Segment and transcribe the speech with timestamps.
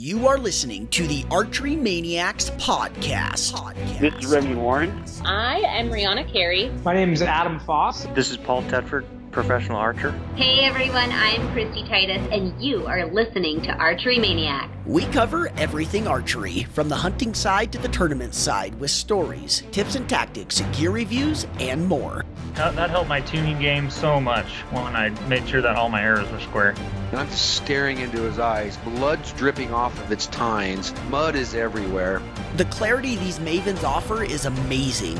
[0.00, 3.98] You are listening to the Archery Maniacs podcast.
[3.98, 5.04] This is Remy Warren.
[5.24, 6.70] I am Rihanna Carey.
[6.84, 8.06] My name is Adam Foss.
[8.14, 10.10] This is Paul Tedford, professional archer.
[10.36, 14.70] Hey everyone, I'm Christy Titus, and you are listening to Archery Maniac.
[14.86, 19.94] We cover everything archery, from the hunting side to the tournament side, with stories, tips
[19.94, 22.24] and tactics, gear reviews, and more.
[22.54, 26.02] That, that helped my tuning game so much when I made sure that all my
[26.02, 26.74] arrows were square.
[27.10, 28.76] And I'm just staring into his eyes.
[28.78, 30.92] Blood's dripping off of its tines.
[31.10, 32.22] Mud is everywhere.
[32.56, 35.18] The clarity these mavens offer is amazing.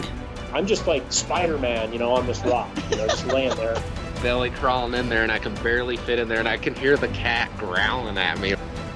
[0.52, 3.80] I'm just like Spider-Man, you know, on this rock, you know, just laying there.
[4.22, 6.96] Belly crawling in there, and I can barely fit in there, and I can hear
[6.96, 8.54] the cat growling at me.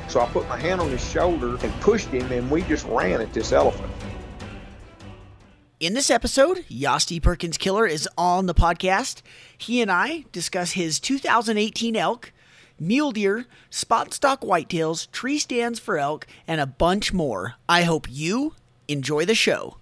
[0.08, 3.20] So I put my hand on his shoulder and pushed him, and we just ran
[3.20, 3.90] at this elephant.
[5.80, 9.22] In this episode, Yasti Perkins Killer is on the podcast.
[9.58, 12.32] He and I discuss his 2018 elk,
[12.78, 17.54] mule deer, spot stalk whitetails, tree stands for elk, and a bunch more.
[17.68, 18.54] I hope you
[18.86, 19.78] enjoy the show.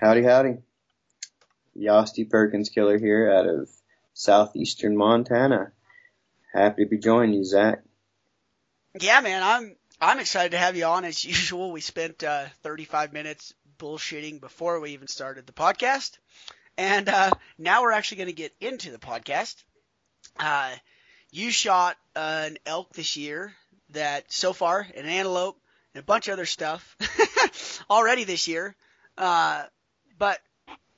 [0.00, 0.58] Howdy, howdy.
[1.76, 3.68] Yasti Perkins Killer here out of
[4.14, 5.72] southeastern Montana.
[6.52, 7.82] Happy to be joining you, Zach.
[8.98, 11.72] Yeah, man, I'm I'm excited to have you on as usual.
[11.72, 16.16] We spent uh, 35 minutes bullshitting before we even started the podcast,
[16.78, 19.62] and uh, now we're actually going to get into the podcast.
[20.38, 20.72] Uh,
[21.30, 23.52] you shot an elk this year
[23.90, 25.58] that so far an antelope
[25.92, 26.96] and a bunch of other stuff
[27.90, 28.76] already this year,
[29.18, 29.64] uh,
[30.18, 30.38] but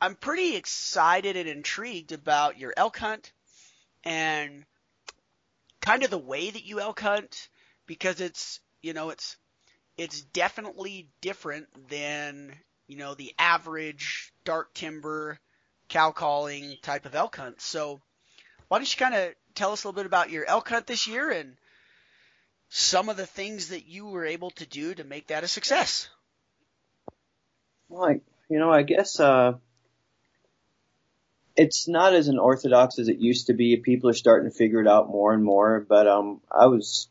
[0.07, 3.33] I'm pretty excited and intrigued about your elk hunt
[4.05, 4.65] and
[5.81, 7.49] kind of the way that you elk hunt
[7.87, 9.37] because it's you know it's
[9.97, 12.55] it's definitely different than
[12.87, 15.41] you know the average dark timber
[15.89, 17.61] cow calling type of elk hunt.
[17.61, 18.01] So
[18.69, 21.09] why don't you kind of tell us a little bit about your elk hunt this
[21.09, 21.57] year and
[22.69, 26.09] some of the things that you were able to do to make that a success?
[27.89, 29.55] Well, I, you know, I guess uh,
[31.57, 33.77] it's not as unorthodox as it used to be.
[33.77, 35.81] People are starting to figure it out more and more.
[35.81, 37.09] But um, I was,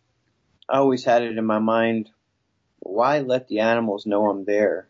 [0.69, 2.09] I always had it in my mind.
[2.80, 4.88] Why let the animals know I'm there?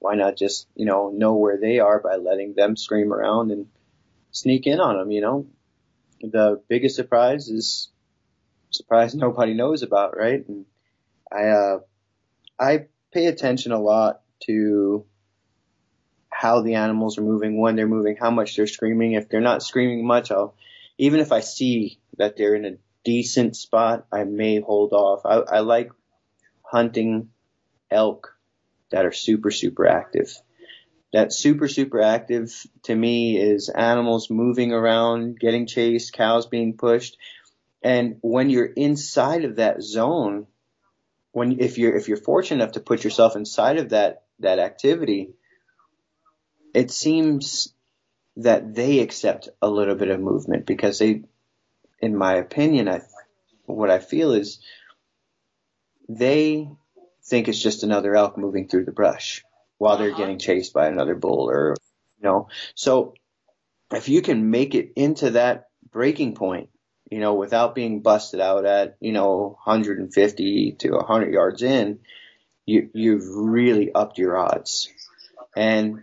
[0.00, 3.66] Why not just, you know, know where they are by letting them scream around and
[4.32, 5.10] sneak in on them?
[5.10, 5.46] You know,
[6.20, 7.90] the biggest surprise is
[8.70, 10.46] surprise nobody knows about, right?
[10.46, 10.66] And
[11.30, 11.78] I, uh,
[12.58, 15.06] I pay attention a lot to
[16.38, 19.12] how the animals are moving, when they're moving, how much they're screaming.
[19.12, 20.54] If they're not screaming much, I'll,
[20.98, 25.22] even if I see that they're in a decent spot, I may hold off.
[25.24, 25.92] I, I like
[26.62, 27.30] hunting
[27.90, 28.36] elk
[28.90, 30.30] that are super, super active.
[31.14, 37.16] That super, super active to me is animals moving around, getting chased, cows being pushed.
[37.82, 40.48] And when you're inside of that zone,
[41.32, 45.30] when, if you're, if you're fortunate enough to put yourself inside of that, that activity,
[46.76, 47.72] it seems
[48.36, 51.22] that they accept a little bit of movement because they,
[52.00, 53.00] in my opinion, I,
[53.64, 54.58] what I feel is
[56.06, 56.68] they
[57.24, 59.42] think it's just another elk moving through the brush
[59.78, 60.18] while they're uh-huh.
[60.18, 61.76] getting chased by another bull or,
[62.20, 63.14] you know, so
[63.90, 66.68] if you can make it into that breaking point,
[67.10, 72.00] you know, without being busted out at, you know, 150 to 100 yards in,
[72.66, 74.90] you, you've really upped your odds.
[75.56, 76.02] And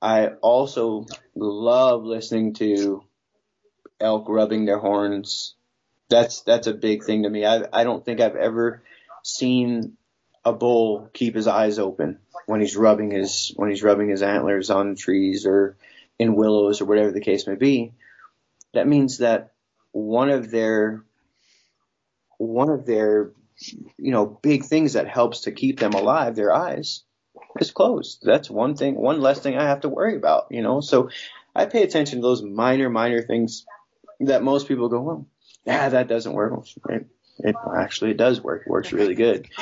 [0.00, 3.02] I also love listening to
[4.00, 5.54] elk rubbing their horns.
[6.08, 7.44] That's that's a big thing to me.
[7.44, 8.82] I I don't think I've ever
[9.22, 9.96] seen
[10.44, 14.70] a bull keep his eyes open when he's rubbing his when he's rubbing his antlers
[14.70, 15.76] on trees or
[16.18, 17.92] in willows or whatever the case may be.
[18.74, 19.52] That means that
[19.92, 21.02] one of their
[22.38, 23.32] one of their
[23.96, 27.02] you know big things that helps to keep them alive, their eyes,
[27.60, 28.20] is closed.
[28.22, 30.80] That's one thing, one less thing I have to worry about, you know.
[30.80, 31.10] So
[31.54, 33.64] I pay attention to those minor, minor things
[34.20, 35.26] that most people go, well,
[35.64, 36.66] yeah, that doesn't work.
[36.88, 37.06] It,
[37.38, 38.62] it actually it does work.
[38.66, 39.48] It works really good.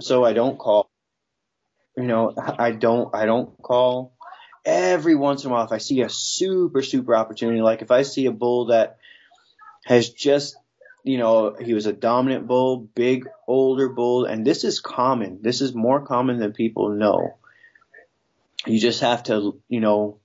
[0.00, 0.90] So I don't call.
[1.96, 3.12] You know, I don't.
[3.14, 4.14] I don't call.
[4.64, 8.02] Every once in a while, if I see a super, super opportunity, like if I
[8.02, 8.98] see a bull that
[9.86, 10.56] has just
[11.04, 15.40] you know, he was a dominant bull, big, older bull, and this is common.
[15.42, 17.38] This is more common than people know.
[18.66, 20.18] You just have to, you know,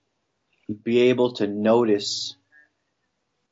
[0.83, 2.35] be able to notice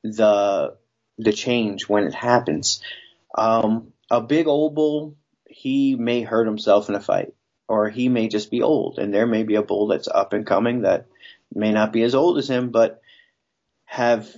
[0.03, 0.75] the
[1.17, 2.81] the change when it happens.
[3.37, 5.15] Um, a big old bull,
[5.47, 7.33] he may hurt himself in a fight,
[7.67, 10.45] or he may just be old, and there may be a bull that's up and
[10.45, 11.05] coming that
[11.53, 13.01] may not be as old as him, but
[13.85, 14.33] have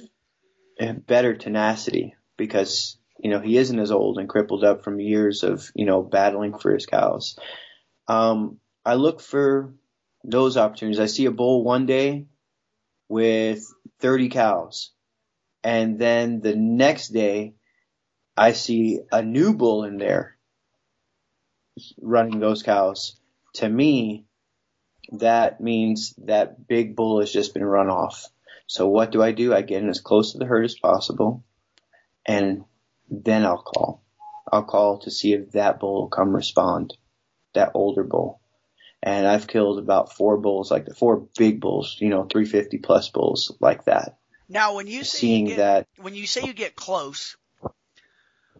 [1.07, 5.71] better tenacity because You know, he isn't as old and crippled up from years of,
[5.75, 7.37] you know, battling for his cows.
[8.07, 9.73] Um, I look for
[10.23, 10.99] those opportunities.
[10.99, 12.25] I see a bull one day
[13.07, 13.63] with
[13.99, 14.91] 30 cows.
[15.63, 17.53] And then the next day,
[18.35, 20.37] I see a new bull in there
[22.01, 23.15] running those cows.
[23.55, 24.25] To me,
[25.13, 28.27] that means that big bull has just been run off.
[28.67, 29.53] So what do I do?
[29.53, 31.43] I get in as close to the herd as possible
[32.25, 32.65] and
[33.09, 34.03] then I'll call.
[34.51, 36.95] I'll call to see if that bull will come respond,
[37.53, 38.39] that older bull.
[39.01, 43.09] And I've killed about four bulls, like the four big bulls, you know, 350 plus
[43.09, 44.17] bulls like that.
[44.47, 47.35] Now, when you say Seeing you get, that- when you say you get close,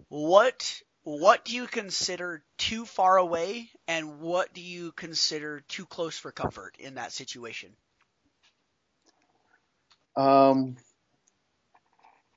[0.10, 6.18] what what do you consider too far away, and what do you consider too close
[6.18, 7.76] for comfort in that situation?
[10.16, 10.78] Um,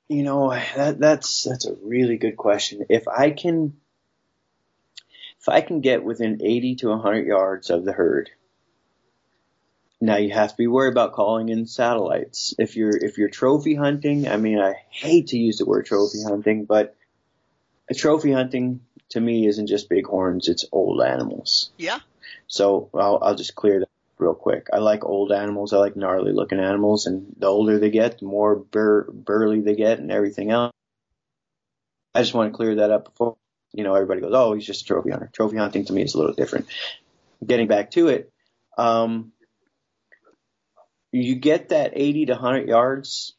[0.09, 2.85] you know, that, that's, that's a really good question.
[2.89, 3.77] If I can,
[5.39, 8.29] if I can get within 80 to 100 yards of the herd,
[9.99, 12.53] now you have to be worried about calling in satellites.
[12.59, 16.23] If you're, if you're trophy hunting, I mean, I hate to use the word trophy
[16.23, 16.95] hunting, but
[17.89, 21.71] a trophy hunting to me isn't just bighorns, it's old animals.
[21.77, 21.99] Yeah.
[22.47, 23.86] So I'll, I'll just clear that
[24.19, 24.67] real quick.
[24.73, 25.73] I like old animals.
[25.73, 29.75] I like gnarly looking animals, and the older they get, the more bur- burly they
[29.75, 30.73] get, and everything else.
[32.13, 33.37] I just want to clear that up before
[33.73, 36.15] you know everybody goes, "Oh, he's just a trophy hunter." Trophy hunting to me is
[36.15, 36.67] a little different.
[37.45, 38.31] Getting back to it,
[38.77, 39.31] um,
[41.11, 43.35] you get that 80 to 100 yards,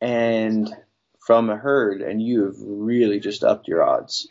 [0.00, 0.68] and
[1.20, 4.28] from a herd, and you have really just upped your odds.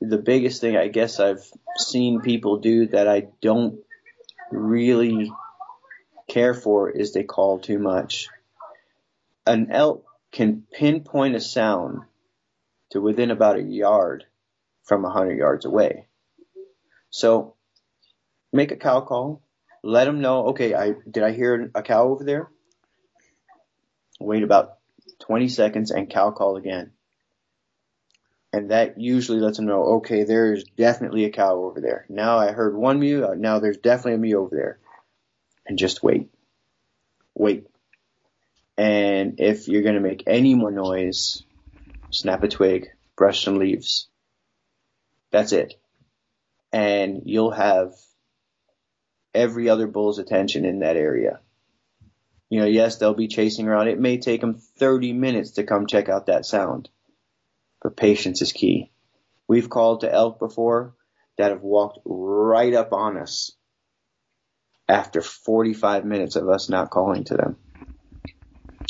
[0.00, 1.44] The biggest thing I guess I've
[1.76, 3.80] seen people do that I don't
[4.50, 5.32] really
[6.28, 8.28] care for is they call too much.
[9.46, 12.02] An elk can pinpoint a sound
[12.90, 14.24] to within about a yard
[14.84, 16.06] from a hundred yards away.
[17.10, 17.54] So
[18.52, 19.42] make a cow call.
[19.82, 22.50] Let them know, okay, I did I hear a cow over there?
[24.20, 24.78] Wait about
[25.20, 26.92] 20 seconds and cow call again.
[28.52, 32.06] And that usually lets them know, okay, there's definitely a cow over there.
[32.08, 34.78] Now I heard one mew, uh, now there's definitely a mew over there.
[35.66, 36.30] And just wait.
[37.34, 37.66] Wait.
[38.78, 41.42] And if you're gonna make any more noise,
[42.10, 44.08] snap a twig, brush some leaves.
[45.30, 45.74] That's it.
[46.72, 47.94] And you'll have
[49.34, 51.40] every other bull's attention in that area.
[52.50, 53.88] You know, yes, they'll be chasing around.
[53.88, 56.88] It may take them 30 minutes to come check out that sound.
[57.82, 58.90] But patience is key.
[59.46, 60.94] We've called to elk before
[61.36, 63.52] that have walked right up on us
[64.88, 67.56] after 45 minutes of us not calling to them.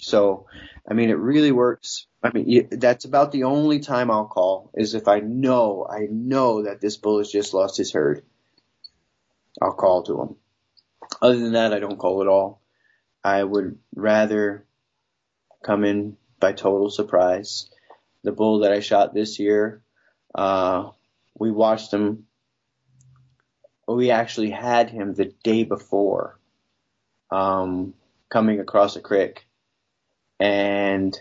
[0.01, 0.47] So,
[0.89, 2.07] I mean, it really works.
[2.23, 6.63] I mean, that's about the only time I'll call is if I know, I know
[6.63, 8.25] that this bull has just lost his herd.
[9.61, 10.37] I'll call to him.
[11.21, 12.61] Other than that, I don't call at all.
[13.25, 14.67] I would rather
[15.63, 17.71] come in by total surprise.
[18.25, 19.83] The bull that I shot this year,
[20.35, 20.91] uh,
[21.39, 22.27] we watched him.
[23.87, 26.39] We actually had him the day before,
[27.31, 27.95] um,
[28.29, 29.47] coming across a creek,
[30.39, 31.19] and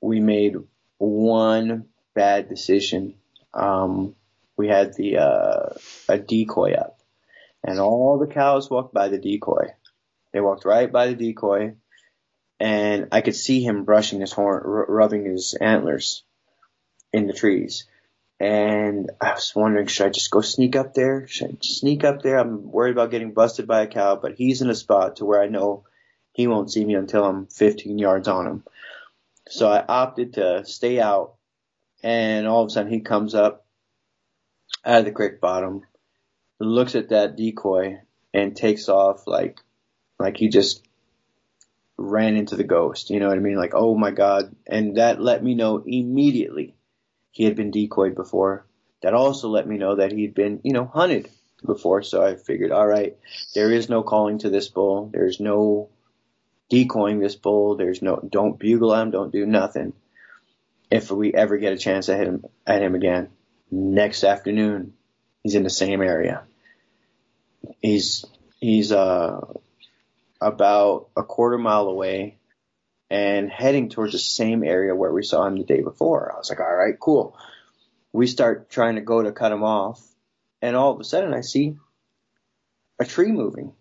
[0.00, 0.56] we made
[0.98, 3.14] one bad decision.
[3.54, 4.14] Um,
[4.56, 5.68] we had the uh,
[6.08, 6.98] a decoy up,
[7.62, 9.68] and all the cows walked by the decoy.
[10.32, 11.76] They walked right by the decoy,
[12.60, 16.22] and I could see him brushing his horn, r- rubbing his antlers
[17.12, 17.86] in the trees.
[18.40, 21.26] And I was wondering, should I just go sneak up there?
[21.26, 22.38] Should I sneak up there?
[22.38, 25.40] I'm worried about getting busted by a cow, but he's in a spot to where
[25.40, 25.84] I know
[26.32, 28.64] he won't see me until I'm 15 yards on him.
[29.48, 31.34] So I opted to stay out,
[32.02, 33.64] and all of a sudden he comes up
[34.84, 35.82] out of the creek bottom,
[36.58, 38.00] looks at that decoy,
[38.32, 39.60] and takes off like
[40.18, 40.82] like he just
[41.96, 43.10] ran into the ghost.
[43.10, 43.56] You know what I mean?
[43.56, 44.54] Like, oh my god!
[44.66, 46.74] And that let me know immediately
[47.30, 48.66] he had been decoyed before.
[49.02, 51.28] That also let me know that he'd been, you know, hunted
[51.66, 52.02] before.
[52.02, 53.16] So I figured, all right,
[53.54, 55.10] there is no calling to this bull.
[55.12, 55.90] There's no
[56.70, 57.76] decoying this bull.
[57.76, 59.10] There's no, don't bugle him.
[59.10, 59.92] Don't do nothing.
[60.90, 63.28] If we ever get a chance to hit him at him again,
[63.70, 64.94] next afternoon,
[65.42, 66.44] he's in the same area.
[67.80, 68.24] He's
[68.60, 69.40] he's uh
[70.44, 72.38] about a quarter mile away
[73.10, 76.32] and heading towards the same area where we saw him the day before.
[76.32, 77.36] I was like, all right, cool.
[78.12, 80.00] We start trying to go to cut him off,
[80.60, 81.76] and all of a sudden I see
[82.98, 83.72] a tree moving.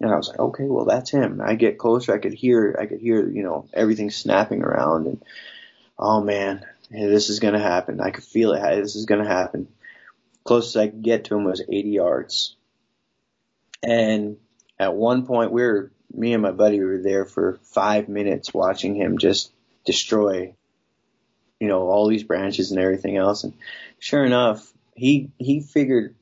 [0.00, 1.42] And I was like, okay, well that's him.
[1.44, 5.22] I get closer, I could hear, I could hear, you know, everything snapping around, and
[5.98, 8.00] oh man, this is to happen.
[8.00, 8.60] I could feel it.
[8.76, 9.68] This is to happen.
[10.44, 12.56] Closest I could get to him was 80 yards.
[13.82, 14.38] And
[14.80, 18.94] at one point, we were, me and my buddy were there for five minutes watching
[18.94, 19.52] him just
[19.84, 20.54] destroy,
[21.60, 23.44] you know, all these branches and everything else.
[23.44, 23.52] And
[23.98, 26.16] sure enough, he, he figured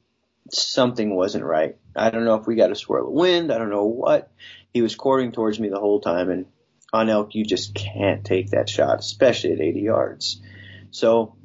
[0.51, 1.77] something wasn't right.
[1.95, 3.53] I don't know if we got a swirl of wind.
[3.53, 4.33] I don't know what.
[4.75, 6.29] He was courting towards me the whole time.
[6.29, 6.47] And
[6.93, 10.43] on elk, you just can't take that shot, especially at 80 yards.
[10.91, 11.37] So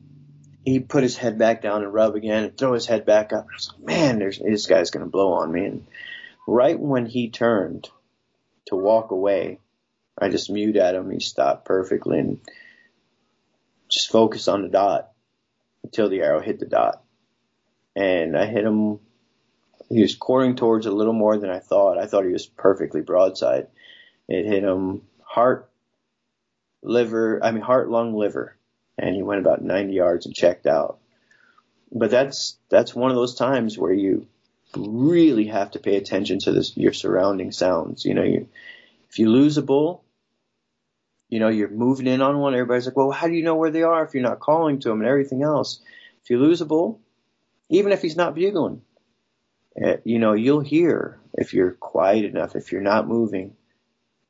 [0.66, 3.46] he put his head back down and rub again and throw his head back up.
[3.52, 5.66] I was like, man, there's, this guy's going to blow on me.
[5.66, 5.86] And
[6.48, 7.90] right when he turned
[8.66, 9.60] to walk away,
[10.18, 11.10] I just mewed at him.
[11.10, 12.40] He stopped perfectly and
[13.90, 15.12] just focused on the dot
[15.84, 17.04] until the arrow hit the dot.
[17.96, 19.00] And I hit him.
[19.90, 21.98] He was courting towards a little more than I thought.
[21.98, 23.68] I thought he was perfectly broadside.
[24.28, 25.70] It hit him heart,
[26.82, 28.56] liver, I mean heart, lung, liver
[28.98, 31.00] and he went about 90 yards and checked out.
[31.92, 34.28] But that's that's one of those times where you
[34.76, 38.06] really have to pay attention to this, your surrounding sounds.
[38.06, 38.50] You know, you,
[39.10, 40.04] if you lose a bull,
[41.30, 42.54] you know, you're moving in on one.
[42.54, 44.90] Everybody's like, well, how do you know where they are if you're not calling to
[44.90, 45.82] them and everything else?
[46.24, 47.02] If you lose a bull,
[47.70, 48.82] even if he's not bugling,
[49.84, 53.56] uh, you know, you'll hear if you're quiet enough, if you're not moving,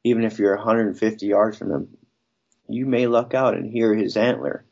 [0.04, 1.98] even if you're 150 yards from him,
[2.70, 4.64] you may luck out and hear his antler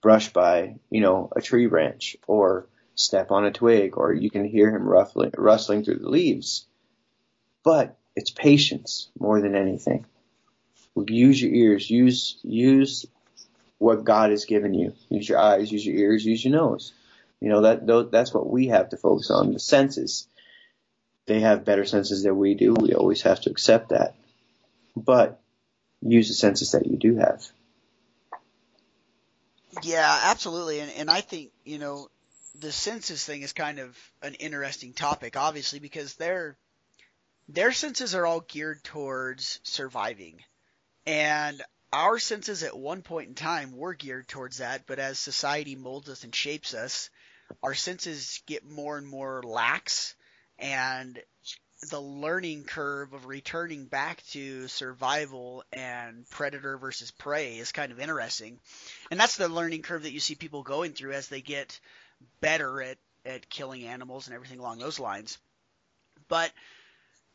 [0.00, 2.66] brush by, you know, a tree branch or
[3.00, 6.66] step on a twig, or you can hear him ruffling, rustling through the leaves.
[7.62, 10.06] But it's patience more than anything.
[10.96, 11.90] Use your ears.
[11.90, 13.06] Use use
[13.78, 14.92] what God has given you.
[15.08, 15.72] Use your eyes.
[15.72, 16.24] Use your ears.
[16.24, 16.92] Use your nose.
[17.40, 19.52] You know that that's what we have to focus on.
[19.52, 20.26] The senses.
[21.26, 22.74] They have better senses than we do.
[22.74, 24.14] We always have to accept that.
[24.96, 25.40] But
[26.02, 27.46] use the senses that you do have.
[29.82, 30.80] Yeah, absolutely.
[30.80, 32.08] And, and I think, you know,
[32.58, 36.56] the senses thing is kind of an interesting topic, obviously, because their
[37.48, 40.40] their senses are all geared towards surviving.
[41.06, 41.60] And
[41.92, 46.08] our senses at one point in time were geared towards that, but as society molds
[46.08, 47.10] us and shapes us,
[47.62, 50.14] our senses get more and more lax
[50.58, 51.20] and
[51.88, 57.98] the learning curve of returning back to survival and predator versus prey is kind of
[57.98, 58.60] interesting.
[59.10, 61.80] And that's the learning curve that you see people going through as they get
[62.40, 65.38] better at, at killing animals and everything along those lines.
[66.28, 66.52] But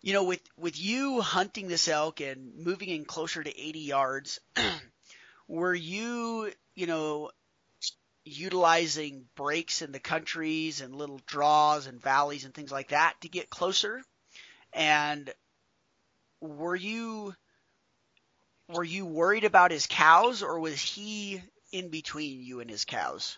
[0.02, 4.40] you know, with with you hunting this elk and moving in closer to 80 yards,
[5.48, 7.32] were you, you know,
[8.24, 13.30] utilizing breaks in the countries and little draws and valleys and things like that to
[13.30, 14.04] get closer?
[14.74, 15.34] And
[16.40, 17.36] were you
[18.68, 23.38] were you worried about his cows or was he in between you and his cows?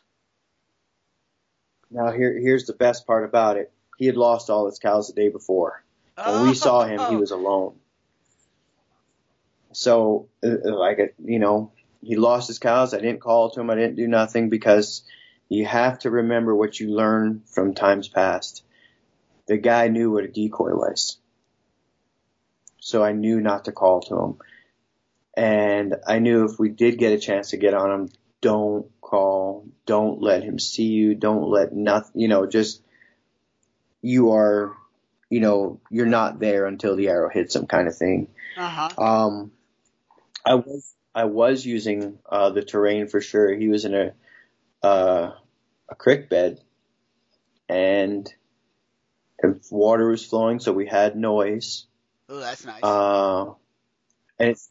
[1.90, 3.72] Now here here's the best part about it.
[3.98, 5.84] He had lost all his cows the day before.
[6.16, 7.76] When we saw him, he was alone.
[9.72, 12.94] So, uh, like, you know, he lost his cows.
[12.94, 13.70] I didn't call to him.
[13.70, 15.04] I didn't do nothing because
[15.50, 18.64] you have to remember what you learned from times past.
[19.48, 21.18] The guy knew what a decoy was
[22.88, 24.38] so I knew not to call to him.
[25.36, 29.66] And I knew if we did get a chance to get on him, don't call,
[29.86, 32.82] don't let him see you, don't let nothing, you know, just
[34.02, 34.76] you are,
[35.30, 38.28] you know, you're not there until the arrow hits him, kind of thing.
[38.58, 38.90] Uh-huh.
[39.02, 39.52] Um,
[40.46, 43.56] I was I was using uh, the terrain for sure.
[43.56, 44.14] He was in a
[44.84, 45.32] uh,
[45.90, 46.60] a creek bed,
[47.70, 48.32] and
[49.72, 51.86] water was flowing, so we had noise.
[52.30, 52.84] Oh, that's nice.
[52.84, 53.54] Uh,
[54.38, 54.70] and it's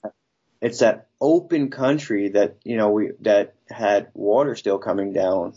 [0.61, 5.55] it's that open country that you know we that had water still coming down,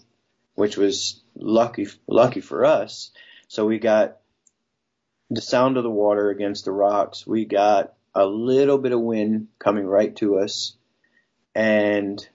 [0.55, 3.11] which was lucky lucky for us.
[3.47, 4.17] So we got
[5.29, 7.25] the sound of the water against the rocks.
[7.25, 10.75] We got a little bit of wind coming right to us,
[11.55, 12.25] and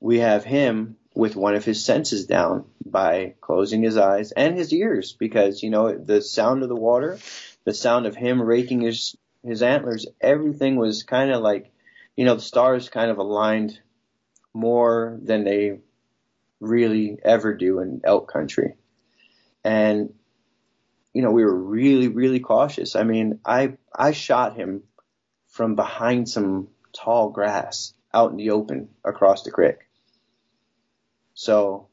[0.00, 4.72] we have him with one of his senses down by closing his eyes and his
[4.72, 7.18] ears because you know the sound of the water
[7.64, 11.71] the sound of him raking his his antlers, everything was kind of like,
[12.16, 13.78] you know, the stars kind of aligned
[14.54, 15.78] more than they
[16.60, 18.74] really ever do in elk country.
[19.64, 20.12] And
[21.12, 22.96] you know, we were really, really cautious.
[22.96, 24.82] I mean, I I shot him
[25.48, 29.76] from behind some tall grass out in the open across the creek.
[31.34, 31.88] So,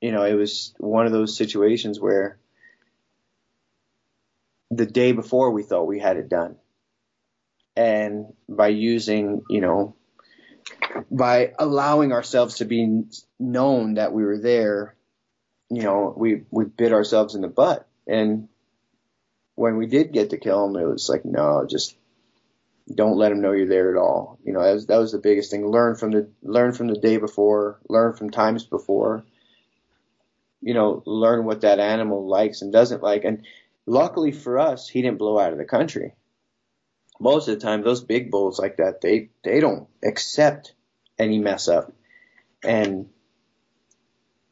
[0.00, 2.38] you know, it was one of those situations where
[4.70, 6.56] the day before we thought we had it done.
[7.76, 9.96] And by using, you know,
[11.10, 13.04] by allowing ourselves to be
[13.38, 14.94] known that we were there,
[15.70, 17.88] you know, we we bit ourselves in the butt.
[18.06, 18.48] And
[19.54, 21.96] when we did get to kill him, it was like, no, just
[22.92, 24.38] don't let him know you're there at all.
[24.44, 25.66] You know, that was, that was the biggest thing.
[25.66, 29.24] Learn from the learn from the day before, learn from times before.
[30.60, 33.24] You know, learn what that animal likes and doesn't like.
[33.24, 33.44] And
[33.86, 36.14] luckily for us, he didn't blow out of the country.
[37.20, 40.74] Most of the time, those big bulls like that, they they don't accept
[41.18, 41.92] any mess up.
[42.62, 43.08] And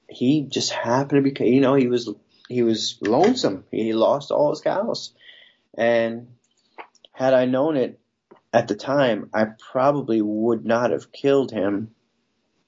[0.08, 2.10] he just happened to be, you know, he was
[2.48, 3.64] he was lonesome.
[3.70, 5.12] He lost all his cows,
[5.76, 6.28] and
[7.12, 7.98] had I known it
[8.52, 11.94] at the time, I probably would not have killed him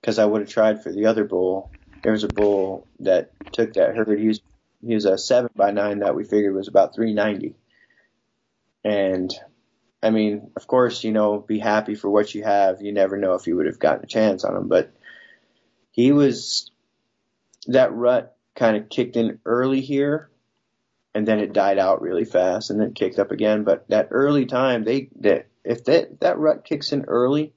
[0.00, 1.70] because I would have tried for the other bull.
[2.02, 4.18] There was a bull that took that herd.
[4.18, 4.40] He was
[4.86, 7.54] he was a seven by nine that we figured was about 390,
[8.84, 9.32] and
[10.04, 12.82] I mean, of course, you know, be happy for what you have.
[12.82, 14.92] You never know if you would have gotten a chance on him, but
[15.92, 16.70] he was
[17.68, 20.28] that rut kind of kicked in early here
[21.14, 23.64] and then it died out really fast and then kicked up again.
[23.64, 27.54] But that early time, they, that if that, that rut kicks in early,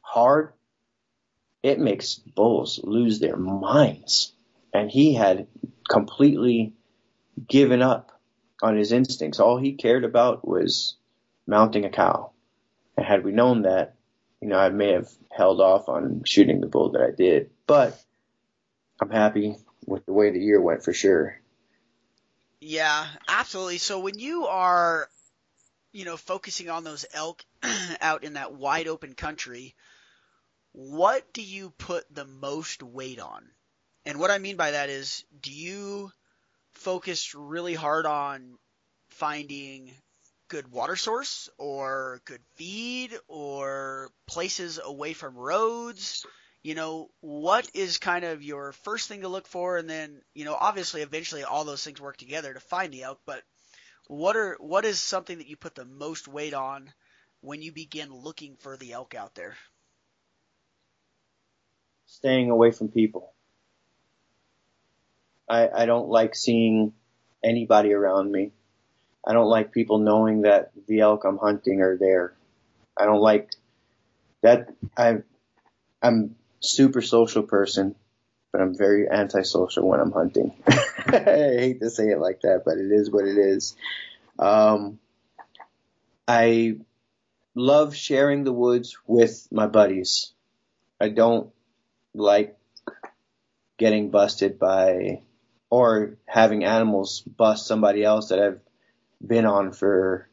[0.00, 0.54] hard,
[1.62, 4.32] it makes bulls lose their minds.
[4.72, 5.46] And he had
[5.90, 6.72] completely
[7.46, 8.18] given up
[8.62, 9.40] on his instincts.
[9.40, 10.96] All he cared about was
[11.46, 12.32] mounting a cow.
[12.96, 13.94] And had we known that,
[14.40, 17.50] you know, I may have held off on shooting the bull that I did.
[17.66, 18.00] But
[19.00, 19.56] I'm happy
[19.86, 21.40] with the way the year went for sure.
[22.60, 23.78] Yeah, absolutely.
[23.78, 25.08] So when you are,
[25.92, 27.44] you know, focusing on those elk
[28.00, 29.74] out in that wide open country,
[30.72, 33.44] what do you put the most weight on?
[34.06, 36.10] And what I mean by that is, do you
[36.72, 38.58] focus really hard on
[39.10, 39.92] finding
[40.52, 46.26] good water source or good feed or places away from roads?
[46.62, 50.44] You know, what is kind of your first thing to look for and then, you
[50.44, 53.42] know, obviously eventually all those things work together to find the elk, but
[54.08, 56.92] what are what is something that you put the most weight on
[57.40, 59.56] when you begin looking for the elk out there?
[62.04, 63.32] Staying away from people.
[65.48, 66.92] I I don't like seeing
[67.42, 68.52] anybody around me.
[69.24, 72.34] I don't like people knowing that the elk I'm hunting are there.
[72.96, 73.50] I don't like
[74.42, 74.74] that.
[74.96, 75.18] I,
[76.02, 77.94] I'm super social person,
[78.50, 80.52] but I'm very antisocial when I'm hunting.
[80.66, 83.76] I hate to say it like that, but it is what it is.
[84.38, 84.98] Um,
[86.26, 86.76] I
[87.54, 90.32] love sharing the woods with my buddies.
[91.00, 91.50] I don't
[92.14, 92.56] like
[93.78, 95.22] getting busted by
[95.70, 98.60] or having animals bust somebody else that I've
[99.24, 100.28] been on for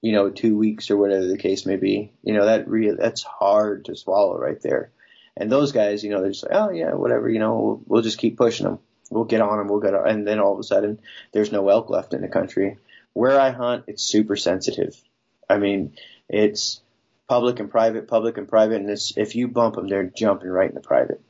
[0.00, 2.12] you know two weeks or whatever the case may be.
[2.22, 4.90] You know that really that's hard to swallow right there.
[5.36, 7.28] And those guys, you know, they're just like, oh yeah, whatever.
[7.28, 8.78] You know, we'll, we'll just keep pushing them.
[9.10, 9.68] We'll get on them.
[9.68, 10.08] We'll get on.
[10.08, 11.00] And then all of a sudden,
[11.32, 12.78] there's no elk left in the country.
[13.12, 15.00] Where I hunt, it's super sensitive.
[15.48, 15.96] I mean,
[16.28, 16.80] it's
[17.28, 20.68] public and private, public and private, and it's, if you bump them, they're jumping right
[20.68, 21.20] in the private.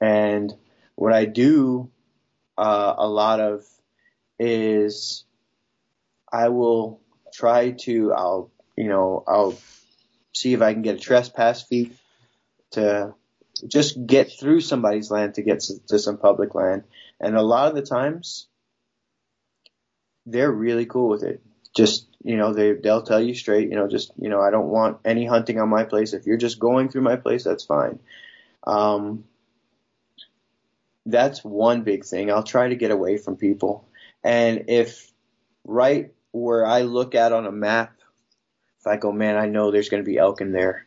[0.00, 0.52] And
[0.94, 1.90] what I do
[2.56, 3.64] uh, a lot of
[4.38, 5.24] is
[6.32, 7.00] I will
[7.32, 9.58] try to, I'll, you know, I'll
[10.32, 11.92] see if I can get a trespass fee
[12.72, 13.14] to
[13.66, 16.84] just get through somebody's land to get to, to some public land.
[17.20, 18.46] And a lot of the times,
[20.26, 21.42] they're really cool with it.
[21.76, 24.68] Just, you know, they, they'll tell you straight, you know, just, you know, I don't
[24.68, 26.12] want any hunting on my place.
[26.12, 27.98] If you're just going through my place, that's fine.
[28.66, 29.24] Um,
[31.06, 32.30] that's one big thing.
[32.30, 33.88] I'll try to get away from people.
[34.22, 35.10] And if
[35.64, 37.92] right where I look at on a map,
[38.80, 40.86] if I go, man, I know there's going to be elk in there.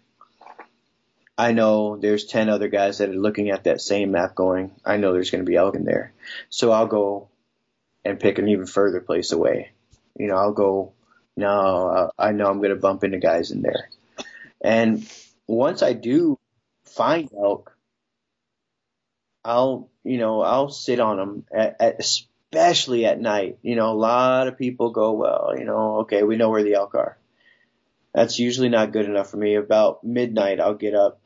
[1.38, 4.98] I know there's 10 other guys that are looking at that same map going, I
[4.98, 6.14] know there's going to be elk in there.
[6.50, 7.30] So I'll go
[8.06, 9.72] and pick an even further place away.
[10.18, 10.94] You know, I'll go,
[11.36, 13.90] no, I know I'm going to bump into guys in there.
[14.62, 15.10] And
[15.48, 16.40] once I do
[16.86, 17.76] find elk,
[19.44, 22.02] I'll, you know, I'll sit on them at, at,
[22.54, 23.58] especially at night.
[23.62, 26.76] You know, a lot of people go, well, you know, okay, we know where the
[26.76, 27.18] elk are.
[28.14, 29.56] That's usually not good enough for me.
[29.56, 31.20] About midnight, I'll get up.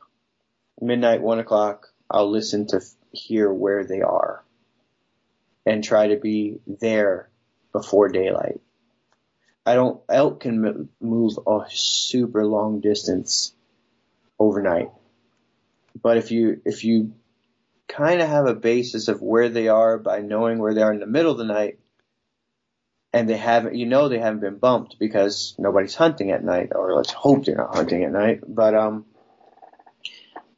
[0.80, 2.80] Midnight, one o'clock, I'll listen to
[3.12, 4.42] hear where they are
[5.66, 7.28] and try to be there
[7.72, 8.60] before daylight.
[9.66, 13.52] I don't, elk can move a super long distance
[14.38, 14.90] overnight.
[16.00, 17.12] But if you, if you
[17.88, 21.00] kind of have a basis of where they are by knowing where they are in
[21.00, 21.78] the middle of the night,
[23.12, 26.94] and they haven't, you know, they haven't been bumped because nobody's hunting at night, or
[26.94, 28.40] let's hope they're not hunting at night.
[28.46, 29.06] But um,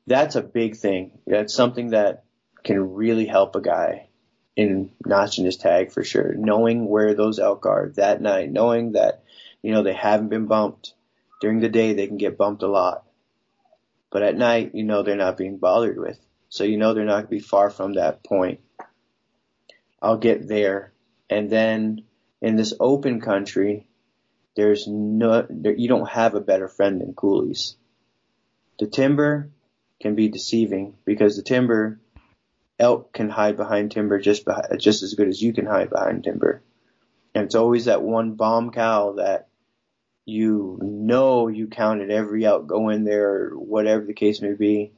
[0.06, 1.20] that's a big thing.
[1.26, 2.24] That's something that
[2.64, 4.08] can really help a guy
[4.56, 6.34] in notching his tag for sure.
[6.34, 9.22] Knowing where those elk are that night, knowing that,
[9.62, 10.94] you know, they haven't been bumped.
[11.40, 13.04] During the day, they can get bumped a lot.
[14.10, 16.18] But at night, you know, they're not being bothered with.
[16.50, 18.60] So you know they're not going to be far from that point.
[20.02, 20.92] I'll get there.
[21.30, 22.02] And then
[22.42, 23.86] in this open country,
[24.56, 27.76] there's no, you don't have a better friend than coulees.
[28.78, 29.50] The timber
[30.00, 32.00] can be deceiving because the timber,
[32.80, 36.24] elk can hide behind timber just behind, just as good as you can hide behind
[36.24, 36.62] timber.
[37.34, 39.48] And it's always that one bomb cow that
[40.24, 44.92] you know you counted every elk go in there whatever the case may be.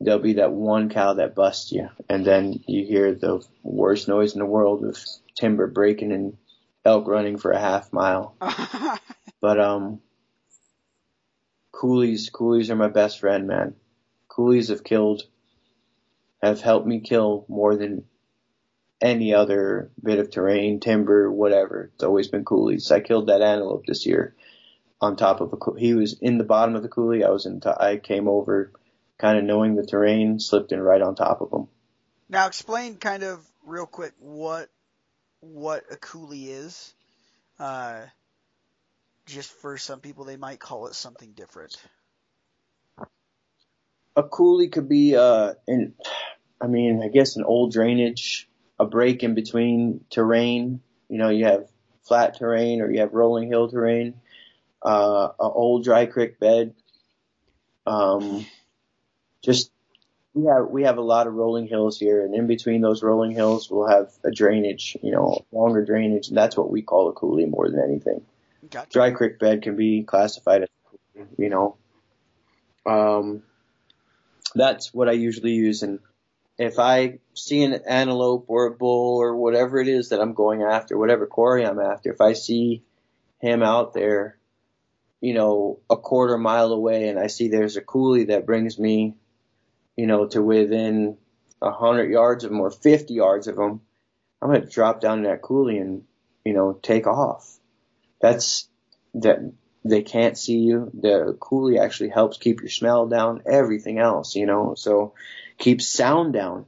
[0.00, 4.32] There'll be that one cow that busts you and then you hear the worst noise
[4.32, 4.98] in the world of
[5.38, 6.36] timber breaking and
[6.84, 8.34] elk running for a half mile.
[9.40, 10.00] but um
[11.72, 13.74] coulees, coulees are my best friend, man.
[14.28, 15.22] Coulees have killed
[16.42, 18.04] have helped me kill more than
[19.02, 21.90] any other bit of terrain, timber, whatever.
[21.94, 22.90] It's always been coulees.
[22.90, 24.34] I killed that antelope this year
[25.00, 27.24] on top of a he was in the bottom of the coulee.
[27.24, 28.72] I was in t- I came over
[29.20, 31.68] kind of knowing the terrain, slipped in right on top of him.
[32.28, 34.68] Now explain kind of real quick what
[35.40, 36.94] what a coulee is.
[37.58, 38.02] Uh,
[39.26, 41.76] just for some people, they might call it something different.
[44.16, 45.94] A coulee could be, uh, in,
[46.60, 50.80] I mean, I guess an old drainage, a break in between terrain.
[51.08, 51.68] You know, you have
[52.02, 54.14] flat terrain or you have rolling hill terrain,
[54.82, 56.74] uh, an old dry creek bed.
[57.86, 58.46] Um,
[59.42, 59.70] just
[60.34, 63.32] we have we have a lot of rolling hills here, and in between those rolling
[63.32, 67.12] hills, we'll have a drainage, you know, longer drainage, and that's what we call a
[67.12, 68.22] coulee more than anything.
[68.68, 68.90] Gotcha.
[68.90, 70.68] Dry creek bed can be classified as,
[71.36, 71.76] you know,
[72.86, 73.42] um,
[74.54, 75.82] that's what I usually use.
[75.82, 75.98] And
[76.58, 80.62] if I see an antelope or a bull or whatever it is that I'm going
[80.62, 82.82] after, whatever quarry I'm after, if I see
[83.40, 84.36] him out there,
[85.20, 89.14] you know, a quarter mile away, and I see there's a coulee that brings me
[89.96, 91.16] you know, to within
[91.62, 93.80] a hundred yards of them or 50 yards of them,
[94.40, 96.04] I'm going to drop down that coulee and,
[96.44, 97.58] you know, take off.
[98.20, 98.68] That's
[99.14, 99.52] that
[99.84, 100.90] they can't see you.
[100.94, 105.14] The coulee actually helps keep your smell down, everything else, you know, so
[105.58, 106.66] keep sound down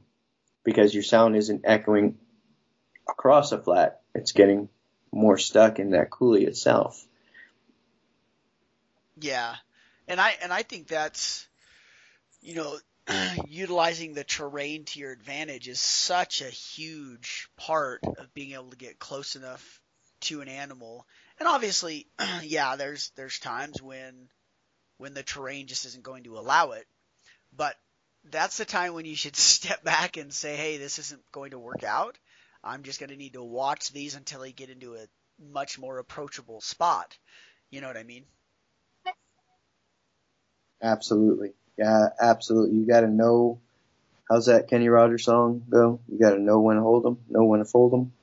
[0.63, 2.17] because your sound isn't echoing
[3.07, 4.01] across a flat.
[4.15, 4.69] It's getting
[5.11, 7.05] more stuck in that coulee itself.
[9.19, 9.55] Yeah.
[10.07, 11.47] And I, and I think that's,
[12.41, 12.77] you know,
[13.47, 18.77] utilizing the terrain to your advantage is such a huge part of being able to
[18.77, 19.81] get close enough
[20.21, 21.05] to an animal.
[21.39, 22.07] And obviously,
[22.43, 24.29] yeah, there's there's times when
[24.97, 26.87] when the terrain just isn't going to allow it.
[27.55, 27.75] But
[28.23, 31.59] that's the time when you should step back and say, "Hey, this isn't going to
[31.59, 32.17] work out.
[32.63, 35.05] I'm just going to need to watch these until I get into a
[35.51, 37.17] much more approachable spot."
[37.69, 38.25] You know what I mean?
[40.81, 41.53] Absolutely.
[41.77, 42.77] Yeah, absolutely.
[42.77, 43.59] You got to know.
[44.29, 45.99] How's that Kenny Rogers song go?
[46.07, 48.13] You got to know when to hold them, know when to fold them.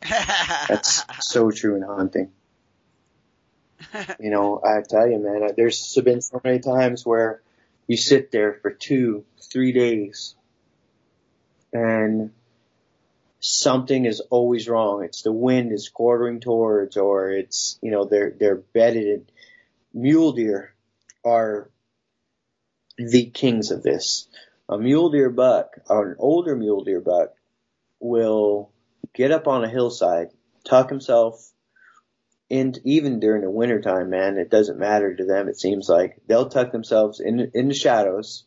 [0.69, 2.31] That's so true in hunting.
[4.19, 7.43] you know, I tell you, man, there's been so many times where
[7.87, 10.35] you sit there for two, three days,
[11.73, 12.31] and
[13.41, 15.03] something is always wrong.
[15.05, 19.31] It's the wind is quartering towards, or it's you know they're they're bedded.
[19.93, 20.73] Mule deer
[21.25, 21.69] are
[23.09, 24.29] the kings of this.
[24.69, 27.35] A mule deer buck, or an older mule deer buck,
[27.99, 28.71] will
[29.15, 30.29] get up on a hillside,
[30.65, 31.51] tuck himself
[32.49, 36.21] in, even during the wintertime, man, it doesn't matter to them, it seems like.
[36.27, 38.45] They'll tuck themselves in, in the shadows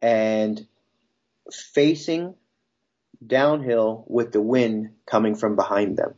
[0.00, 0.66] and
[1.52, 2.34] facing
[3.24, 6.14] downhill with the wind coming from behind them.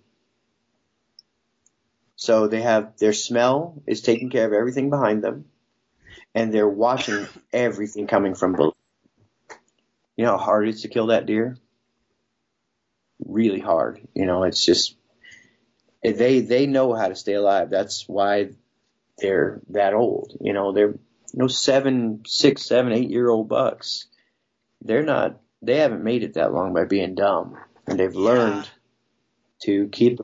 [2.16, 5.46] So they have their smell is taking care of everything behind them
[6.34, 8.74] and they're watching everything coming from below.
[10.16, 11.56] You know how hard it is to kill that deer?
[13.24, 14.00] Really hard.
[14.14, 14.96] You know, it's just
[16.02, 17.70] they they know how to stay alive.
[17.70, 18.50] That's why
[19.18, 20.36] they're that old.
[20.40, 20.98] You know, they're you
[21.34, 24.06] know seven, six, seven, eight year old bucks.
[24.82, 25.40] They're not.
[25.62, 28.68] They haven't made it that long by being dumb, and they've learned
[29.62, 30.20] to keep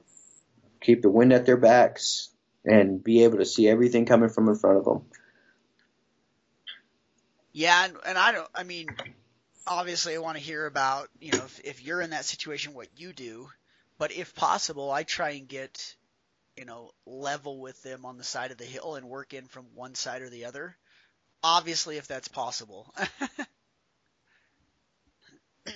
[0.80, 2.30] keep the wind at their backs
[2.64, 5.02] and be able to see everything coming from in front of them.
[7.54, 8.48] Yeah, and, and I don't.
[8.52, 8.88] I mean,
[9.64, 12.88] obviously, I want to hear about you know if, if you're in that situation, what
[12.96, 13.48] you do.
[13.96, 15.94] But if possible, I try and get
[16.56, 19.66] you know level with them on the side of the hill and work in from
[19.76, 20.76] one side or the other.
[21.44, 22.92] Obviously, if that's possible.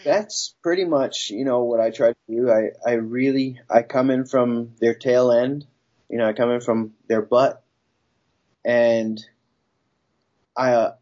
[0.04, 2.50] That's pretty much, you know, what I try to do.
[2.50, 5.66] I, I really, I come in from their tail end,
[6.10, 7.62] you know, I come in from their butt
[8.66, 9.18] and
[10.54, 10.94] I, uh,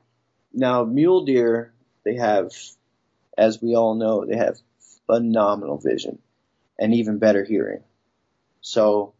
[0.56, 1.72] now mule deer,
[2.04, 2.50] they have,
[3.36, 4.58] as we all know, they have
[5.06, 6.18] phenomenal vision
[6.78, 7.82] and even better hearing.
[8.62, 9.14] So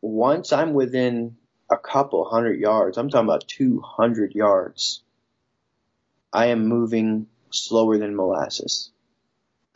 [0.00, 1.36] once I'm within
[1.70, 5.02] a couple hundred yards, I'm talking about 200 yards,
[6.32, 8.90] I am moving slower than molasses.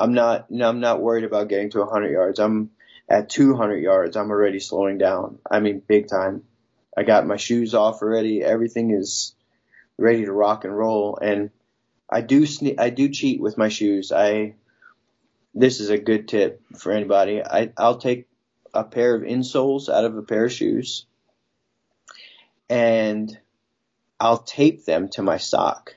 [0.00, 2.38] I'm not, I'm not worried about getting to 100 yards.
[2.38, 2.70] I'm
[3.08, 4.16] at 200 yards.
[4.16, 5.38] I'm already slowing down.
[5.50, 6.42] I mean, big time.
[6.96, 8.42] I got my shoes off already.
[8.42, 9.34] Everything is
[9.98, 11.18] ready to rock and roll.
[11.20, 11.50] And
[12.08, 14.12] I do, sne- I do cheat with my shoes.
[14.12, 14.54] I,
[15.54, 17.42] this is a good tip for anybody.
[17.42, 18.28] I, I'll take
[18.72, 21.06] a pair of insoles out of a pair of shoes
[22.68, 23.36] and
[24.20, 25.94] I'll tape them to my sock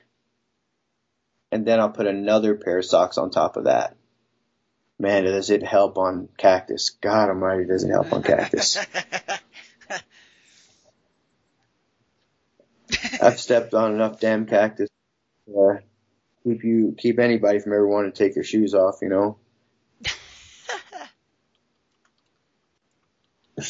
[1.52, 3.94] and then I'll put another pair of socks on top of that.
[4.98, 6.90] Man, does it help on cactus.
[6.90, 8.78] God almighty, does it help on cactus.
[13.22, 14.88] I've stepped on enough damn cactus
[15.46, 15.78] to
[16.44, 19.38] keep you, keep anybody from ever wanting to take their shoes off, you know?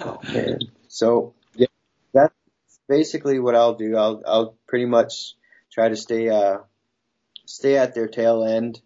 [0.00, 0.58] oh man.
[0.88, 1.68] So, yeah,
[2.12, 2.34] that's
[2.88, 3.96] basically what I'll do.
[3.96, 5.34] I'll, I'll pretty much
[5.72, 6.58] try to stay uh,
[7.46, 8.80] stay at their tail end,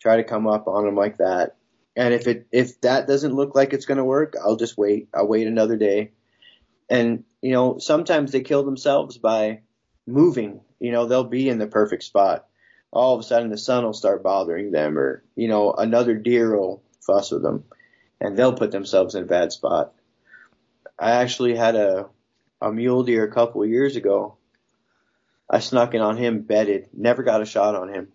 [0.00, 1.56] try to come up on them like that.
[1.94, 5.08] And if it if that doesn't look like it's going to work, I'll just wait.
[5.14, 6.10] I'll wait another day.
[6.90, 9.60] And you know, sometimes they kill themselves by
[10.06, 10.60] moving.
[10.80, 12.46] You know, they'll be in the perfect spot.
[12.92, 16.56] All of a sudden, the sun will start bothering them, or you know, another deer
[16.56, 17.64] will fuss with them,
[18.20, 19.92] and they'll put themselves in a bad spot.
[20.98, 22.08] I actually had a
[22.60, 24.38] a mule deer a couple of years ago
[25.48, 28.08] I snuck in on him, bedded, never got a shot on him.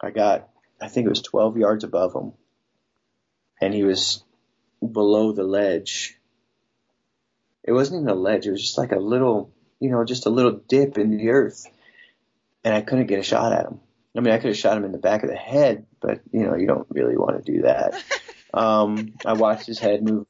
[0.00, 0.48] I got,
[0.80, 2.32] I think it was 12 yards above him.
[3.60, 4.24] And he was
[4.80, 6.18] below the ledge.
[7.64, 10.30] It wasn't even a ledge, it was just like a little, you know, just a
[10.30, 11.66] little dip in the earth.
[12.64, 13.80] And I couldn't get a shot at him.
[14.16, 16.44] I mean, I could have shot him in the back of the head, but, you
[16.44, 17.94] know, you don't really want to do that.
[18.54, 20.26] Um, I watched his head move.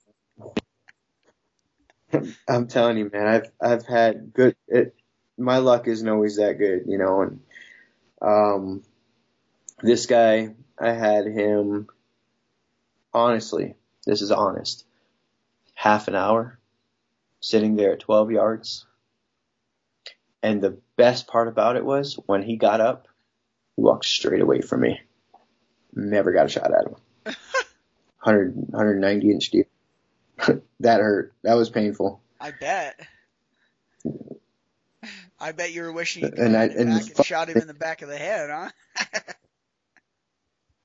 [2.48, 4.94] I'm telling you, man, I've, I've had good, it,
[5.36, 7.22] my luck isn't always that good, you know.
[7.22, 7.40] And
[8.20, 8.82] um,
[9.82, 11.88] this guy, I had him.
[13.14, 13.74] Honestly,
[14.06, 14.84] this is honest.
[15.74, 16.58] Half an hour,
[17.42, 18.86] sitting there at 12 yards.
[20.42, 23.08] And the best part about it was when he got up,
[23.76, 25.00] he walked straight away from me.
[25.94, 26.96] Never got a shot at him.
[28.22, 29.66] 100, 190 inch deer.
[30.80, 31.34] that hurt.
[31.42, 32.22] That was painful.
[32.40, 33.00] I bet.
[35.38, 37.66] I bet you were wishing you could and I and, and, and shot him in
[37.66, 38.70] the back of the head, huh?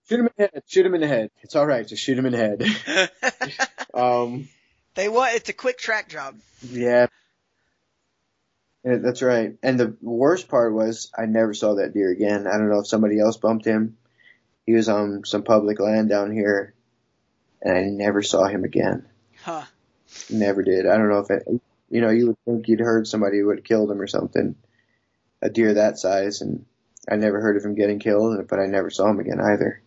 [0.10, 0.63] shoot him in the head.
[0.65, 1.30] Shoot him in the head.
[1.41, 1.88] It's all right.
[1.88, 3.60] Just shoot him in the head.
[3.93, 4.50] um,
[4.98, 6.36] they want It's a quick track job.
[6.70, 7.08] Yeah.
[8.84, 8.98] yeah.
[8.98, 9.56] That's right.
[9.62, 12.48] And the worst part was I never saw that deer again.
[12.48, 13.98] I don't know if somebody else bumped him.
[14.66, 16.74] He was on some public land down here,
[17.62, 19.06] and I never saw him again.
[19.44, 19.64] Huh.
[20.30, 20.88] Never did.
[20.88, 21.48] I don't know if it,
[21.90, 24.56] you know, you would think you'd heard somebody would have killed him or something,
[25.42, 26.66] a deer that size, and
[27.10, 29.82] I never heard of him getting killed, but I never saw him again either.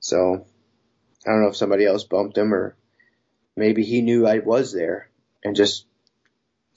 [0.00, 0.46] So,
[1.26, 2.74] I don't know if somebody else bumped him or
[3.58, 5.08] maybe he knew I was there
[5.44, 5.86] and just,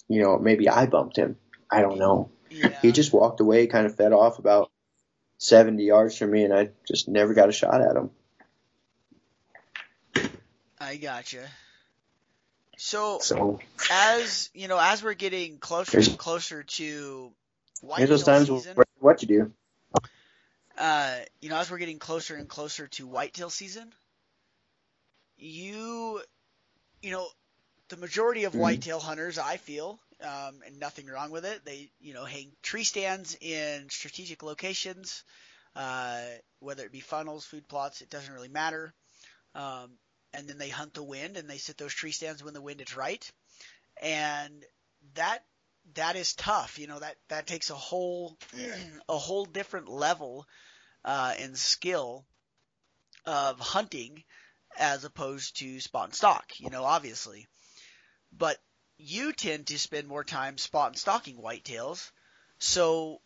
[0.07, 1.37] you know, maybe I bumped him.
[1.69, 2.29] I don't know.
[2.49, 2.75] Yeah.
[2.81, 4.71] He just walked away, kind of fed off about
[5.37, 8.09] 70 yards from me, and I just never got a shot at him.
[10.79, 11.47] I gotcha.
[12.77, 13.59] So, So,
[13.91, 17.31] as you know, as we're getting closer and closer to
[17.81, 19.51] whitetail those times season, what you do.
[20.77, 23.93] uh, you know, as we're getting closer and closer to whitetail season,
[25.37, 26.21] you,
[27.01, 27.27] you know,
[27.89, 28.59] the majority of Mhm.
[28.59, 32.83] whitetail hunters, I feel, um, and nothing wrong with it, they, you know, hang tree
[32.83, 35.23] stands in strategic locations,
[35.75, 36.21] uh,
[36.59, 38.93] whether it be funnels, food plots, it doesn't really matter.
[39.55, 39.91] Um,
[40.33, 42.81] and then they hunt the wind and they sit those tree stands when the wind
[42.81, 43.29] is right.
[44.01, 44.63] And
[45.15, 45.43] that
[45.95, 46.79] that is tough.
[46.79, 48.37] You know that that takes a whole
[49.09, 50.47] a whole different level
[51.05, 52.25] uh, and skill
[53.25, 54.23] of hunting
[54.77, 56.59] as opposed to spot and stalk.
[56.59, 57.47] You know, obviously,
[58.37, 58.57] but
[58.97, 62.11] you tend to spend more time spot and stalking whitetails.
[62.59, 63.21] So,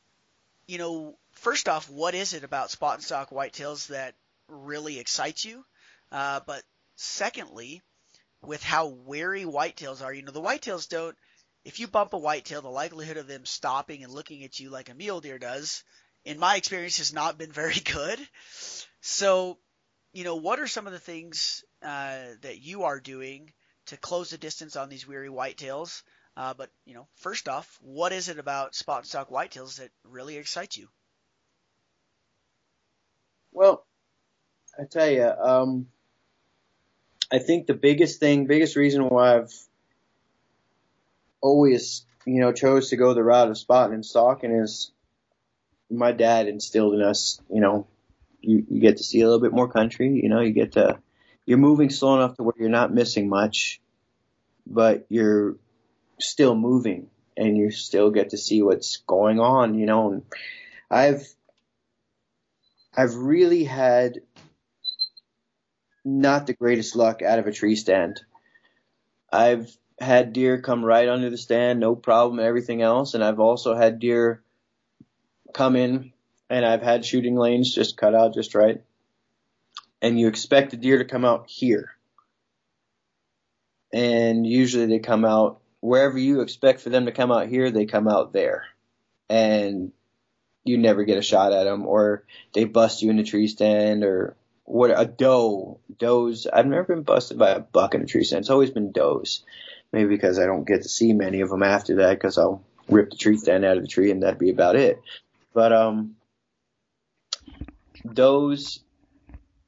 [0.67, 4.15] you know, first off, what is it about spot and stalk whitetails that
[4.47, 5.65] really excites you?
[6.11, 6.63] Uh, but
[6.95, 7.81] secondly,
[8.41, 11.17] with how wary whitetails are, you know, the whitetails don't
[11.65, 14.89] if you bump a whitetail, the likelihood of them stopping and looking at you like
[14.89, 15.83] a mule deer does,
[16.23, 18.19] in my experience, has not been very good.
[19.01, 19.57] So,
[20.15, 23.51] you know, what are some of the things uh, that you are doing
[23.87, 26.03] to close the distance on these weary whitetails?
[26.37, 29.91] Uh, but you know, first off, what is it about spot and stalk whitetails that
[30.05, 30.87] really excites you?
[33.51, 33.85] Well,
[34.79, 35.87] I tell you, um,
[37.29, 39.53] I think the biggest thing, biggest reason why I've
[41.41, 44.91] always, you know, chose to go the route of spotting and stalking is
[45.89, 47.85] my dad instilled in us, you know,
[48.45, 50.99] you, you get to see a little bit more country, you know, you get to,
[51.45, 53.81] you're moving slow enough to where you're not missing much,
[54.65, 55.55] but you're
[56.19, 60.23] still moving and you still get to see what's going on, you know, and
[60.89, 61.27] I've,
[62.95, 64.21] I've really had
[66.05, 68.21] not the greatest luck out of a tree stand.
[69.31, 73.13] I've had deer come right under the stand, no problem, everything else.
[73.13, 74.43] And I've also had deer
[75.53, 76.13] come in,
[76.49, 78.81] and I've had shooting lanes just cut out just right.
[80.01, 81.91] And you expect the deer to come out here.
[83.93, 87.85] And usually they come out wherever you expect for them to come out here, they
[87.85, 88.65] come out there.
[89.29, 89.91] And
[90.63, 94.03] you never get a shot at them, or they bust you in the tree stand,
[94.03, 95.79] or what a doe.
[95.97, 98.41] Does I've never been busted by a buck in a tree stand.
[98.41, 99.43] It's always been does.
[99.93, 103.11] Maybe because I don't get to see many of them after that because I'll rip
[103.11, 105.01] the tree stand out of the tree and that'd be about it.
[105.53, 106.15] But um,
[108.13, 108.83] does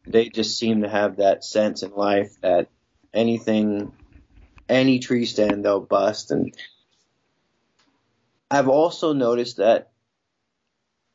[0.08, 2.70] they just seem to have that sense in life that
[3.14, 3.92] anything,
[4.70, 6.32] any tree stand they'll bust.
[6.32, 6.54] And
[8.50, 9.92] I've also noticed that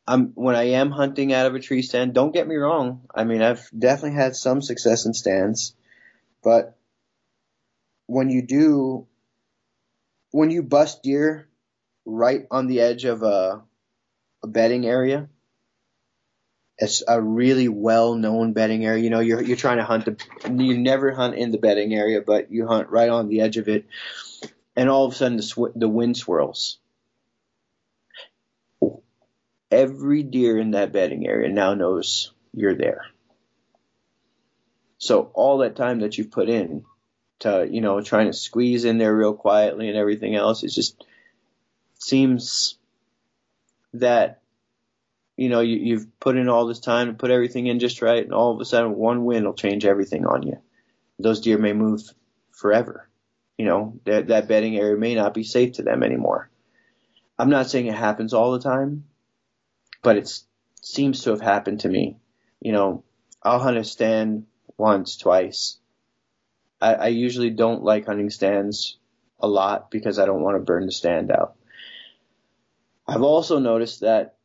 [0.06, 2.12] I'm when I am hunting out of a tree stand.
[2.12, 3.06] Don't get me wrong.
[3.14, 5.74] I mean, I've definitely had some success in stands,
[6.42, 6.76] but
[8.06, 9.06] when you do,
[10.32, 11.48] when you bust deer
[12.04, 13.62] right on the edge of a,
[14.42, 15.28] a bedding area,
[16.82, 19.02] it's a really well-known bedding area.
[19.02, 20.16] You know, you're you're trying to hunt the,
[20.62, 23.68] you never hunt in the bedding area, but you hunt right on the edge of
[23.68, 23.86] it,
[24.76, 26.78] and all of a sudden the sw- the wind swirls
[29.72, 33.06] every deer in that bedding area now knows you're there.
[34.98, 36.84] So all that time that you've put in
[37.40, 41.02] to, you know, trying to squeeze in there real quietly and everything else, it just
[41.98, 42.76] seems
[43.94, 44.41] that,
[45.42, 48.22] you know, you, you've put in all this time to put everything in just right,
[48.22, 50.58] and all of a sudden one wind will change everything on you.
[51.18, 52.00] Those deer may move
[52.52, 53.08] forever.
[53.58, 56.48] You know, that, that bedding area may not be safe to them anymore.
[57.36, 59.02] I'm not saying it happens all the time,
[60.00, 60.32] but it
[60.80, 62.18] seems to have happened to me.
[62.60, 63.02] You know,
[63.42, 65.76] I'll hunt a stand once, twice.
[66.80, 68.96] I, I usually don't like hunting stands
[69.40, 71.56] a lot because I don't want to burn the stand out.
[73.08, 74.36] I've also noticed that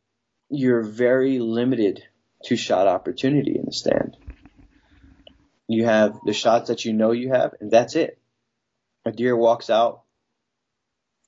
[0.50, 2.02] you're very limited
[2.44, 4.16] to shot opportunity in the stand.
[5.66, 8.18] You have the shots that you know you have, and that's it.
[9.04, 10.02] A deer walks out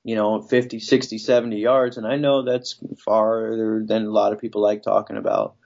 [0.02, 1.96] you know, 50, 60, 70 yards.
[1.96, 5.56] And I know that's farther than a lot of people like talking about,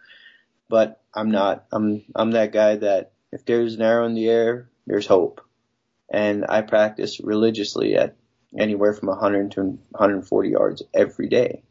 [0.69, 1.67] but I'm not.
[1.71, 5.40] I'm, I'm that guy that if there's an arrow in the air, there's hope.
[6.11, 8.17] And I practice religiously at
[8.59, 11.62] anywhere from 100 to 140 yards every day.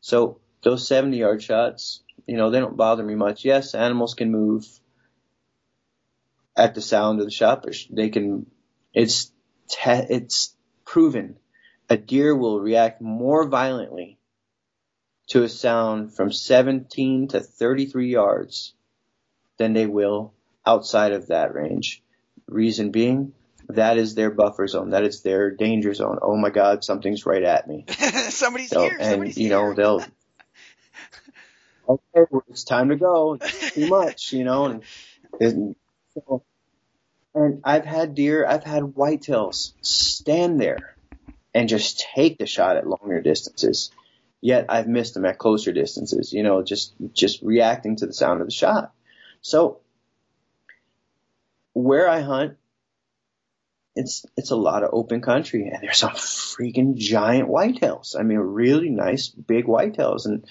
[0.00, 3.44] So those 70 yard shots, you know, they don't bother me much.
[3.44, 4.66] Yes, animals can move
[6.56, 8.46] at the sound of the shot, but they can,
[8.92, 9.30] it's,
[9.68, 11.36] te- it's proven
[11.88, 14.18] a deer will react more violently
[15.28, 18.74] to a sound from 17 to 33 yards
[19.58, 20.34] than they will
[20.66, 22.02] outside of that range.
[22.46, 23.32] Reason being,
[23.68, 24.90] that is their buffer zone.
[24.90, 26.18] That is their danger zone.
[26.20, 27.86] Oh my God, something's right at me.
[28.28, 28.96] somebody's so, here.
[28.98, 29.74] And somebody's you know here.
[29.74, 30.04] they'll.
[31.88, 33.34] okay, it's time to go.
[33.34, 34.66] It's too much, you know.
[34.66, 34.82] And,
[35.40, 35.76] and,
[37.34, 40.96] and I've had deer, I've had whitetails stand there
[41.54, 43.90] and just take the shot at longer distances.
[44.40, 48.40] Yet I've missed them at closer distances, you know, just, just reacting to the sound
[48.40, 48.92] of the shot.
[49.40, 49.80] So
[51.72, 52.56] where I hunt,
[53.96, 58.18] it's, it's a lot of open country and there's some freaking giant whitetails.
[58.18, 60.44] I mean, really nice big whitetails and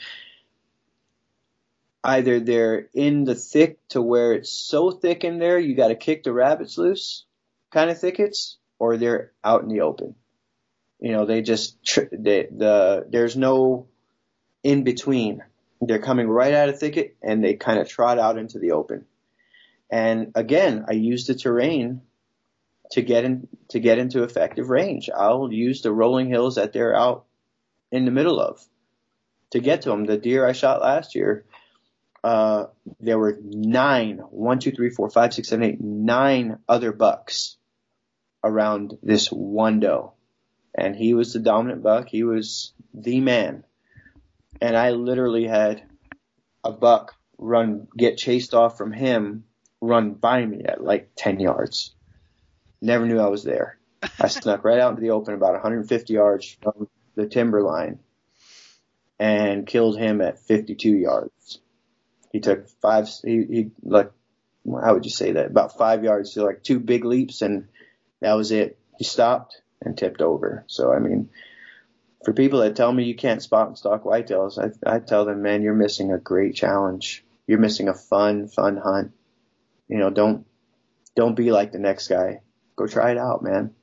[2.04, 5.95] either they're in the thick to where it's so thick in there you got to
[5.95, 7.26] kick the rabbits loose
[7.72, 10.16] kind of thickets or they're out in the open
[11.04, 11.76] you know, they just
[12.14, 13.88] they, the there's no
[14.64, 15.43] in between.
[15.82, 19.06] They're coming right out of thicket and they kind of trot out into the open.
[19.91, 22.01] And again, I use the terrain
[22.91, 25.10] to get in to get into effective range.
[25.14, 27.26] I'll use the rolling hills that they're out
[27.91, 28.66] in the middle of
[29.51, 30.06] to get to them.
[30.06, 31.43] The deer I shot last year,
[32.24, 32.68] uh,
[33.00, 37.58] there were nine, one, two, three, four, five, six, seven, eight, nine other bucks
[38.44, 40.14] around this one doe.
[40.76, 42.08] And he was the dominant buck.
[42.08, 43.66] He was the man.
[44.62, 45.84] And I literally had
[46.64, 49.44] a buck run, get chased off from him,
[49.82, 51.94] run by me at like 10 yards.
[52.82, 53.78] Never knew I was there.
[54.20, 58.00] I snuck right out into the open about 150 yards from the timber line
[59.20, 61.60] and killed him at 52 yards.
[62.34, 64.12] He took five, he, he like,
[64.66, 65.46] how would you say that?
[65.46, 67.70] About five yards to like two big leaps and
[68.20, 68.78] that was it.
[68.98, 70.66] He stopped and tipped over.
[70.68, 71.30] So, I mean,
[72.26, 75.42] for people that tell me you can't spot and stalk whitetails, I, I tell them,
[75.42, 77.24] man, you're missing a great challenge.
[77.48, 79.12] You're missing a fun, fun hunt.
[79.88, 80.46] You know, don't,
[81.16, 82.42] don't be like the next guy.
[82.76, 83.76] Go try it out, man.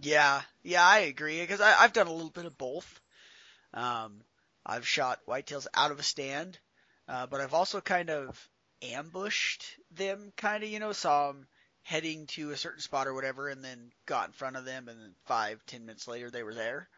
[0.00, 3.00] Yeah, yeah, I agree because I've done a little bit of both.
[3.72, 4.22] Um,
[4.66, 6.58] I've shot whitetails out of a stand,
[7.08, 8.50] uh, but I've also kind of
[8.82, 11.46] ambushed them, kind of, you know, saw them
[11.82, 15.00] heading to a certain spot or whatever, and then got in front of them, and
[15.00, 16.88] then five, ten minutes later they were there.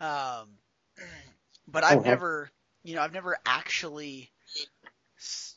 [0.00, 0.58] Um,
[1.68, 2.02] but I've Okay.
[2.02, 2.50] never,
[2.84, 4.30] you know, I've never actually,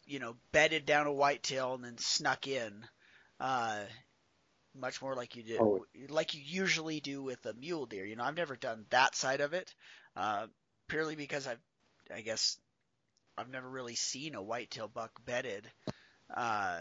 [0.05, 2.85] you know, bedded down a whitetail and then snuck in.
[3.39, 3.83] Uh,
[4.75, 5.85] much more like you did, Oh.
[6.09, 8.05] like you usually do with a mule deer.
[8.05, 9.73] You know, I've never done that side of it,
[10.15, 10.47] uh,
[10.87, 11.61] purely because I've,
[12.13, 12.57] I guess,
[13.37, 15.69] I've never really seen a whitetail buck bedded.
[16.33, 16.79] Uh,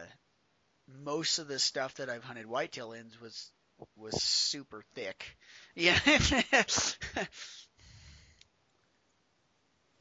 [1.02, 3.50] most of the stuff that I've hunted whitetail ins was
[3.96, 5.36] was super thick.
[5.74, 5.98] Yeah.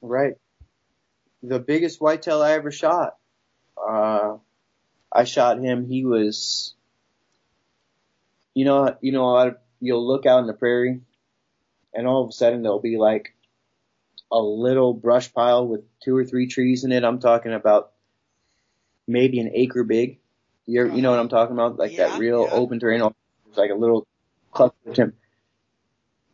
[0.02, 0.34] Right.
[1.43, 3.18] The biggest whitetail I ever shot.
[3.78, 4.38] Uh,
[5.12, 5.86] I shot him.
[5.88, 6.74] He was,
[8.54, 11.02] you know, you know, I- you'll look out in the prairie,
[11.93, 13.34] and all of a sudden there'll be like
[14.32, 17.04] a little brush pile with two or three trees in it.
[17.04, 17.92] I'm talking about
[19.08, 20.20] maybe an acre big.
[20.66, 21.78] You you know what I'm talking about?
[21.78, 22.54] Like Yeah, that real yeah.
[22.54, 23.02] open terrain.
[23.50, 24.08] It's like a little
[24.52, 25.14] cluster of him.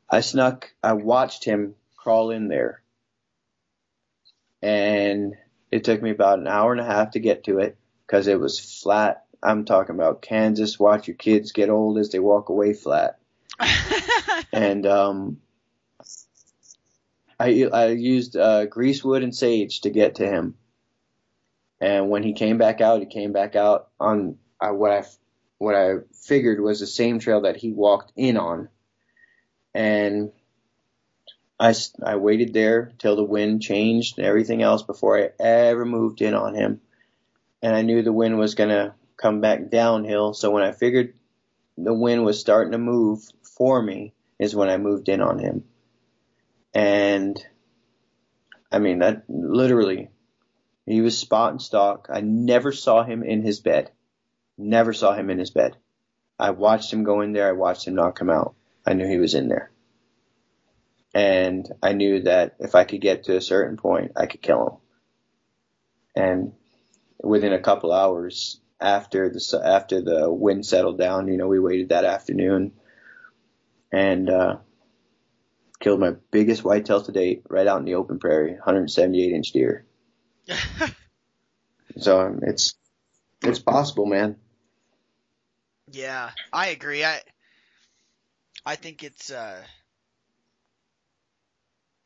[0.09, 0.71] I snuck.
[0.83, 2.81] I watched him crawl in there
[4.61, 5.35] and
[5.71, 8.39] it took me about an hour and a half to get to it because it
[8.39, 9.25] was flat.
[9.43, 10.79] I'm talking about Kansas.
[10.79, 13.19] Watch your kids get old as they walk away flat.
[14.53, 15.41] And um,
[17.39, 20.55] I I used uh, greasewood and sage to get to him.
[21.79, 25.03] And when he came back out, he came back out on uh, what I
[25.59, 28.69] what I figured was the same trail that he walked in on.
[29.73, 30.31] And
[31.59, 31.73] I,
[32.03, 36.35] I waited there till the wind changed and everything else before I ever moved in
[36.35, 36.81] on him.
[37.61, 40.33] And I knew the wind was going to come back downhill.
[40.33, 41.13] So when I figured
[41.77, 45.63] the wind was starting to move for me is when I moved in on him.
[46.77, 47.43] And
[48.71, 50.09] I mean, that literally,
[50.85, 52.07] he was spot and stalk.
[52.09, 53.91] I never saw him in his bed.
[54.57, 55.75] Never saw him in his bed.
[56.39, 57.47] I watched him go in there.
[57.47, 58.55] I watched him not come out.
[58.85, 59.71] I knew he was in there
[61.17, 64.81] and I knew that if I could get to a certain point, I could kill
[66.15, 66.23] him.
[66.23, 66.53] And
[67.23, 71.89] within a couple hours after the after the wind settled down, you know, we waited
[71.89, 72.73] that afternoon
[73.91, 74.57] and uh,
[75.79, 79.85] killed my biggest whitetail to date, right out in the open prairie, 178 inch deer.
[81.99, 82.75] So um, it's
[83.41, 84.35] it's possible, man.
[85.91, 87.03] yeah, I agree.
[87.03, 87.21] I
[88.65, 89.63] I think it's uh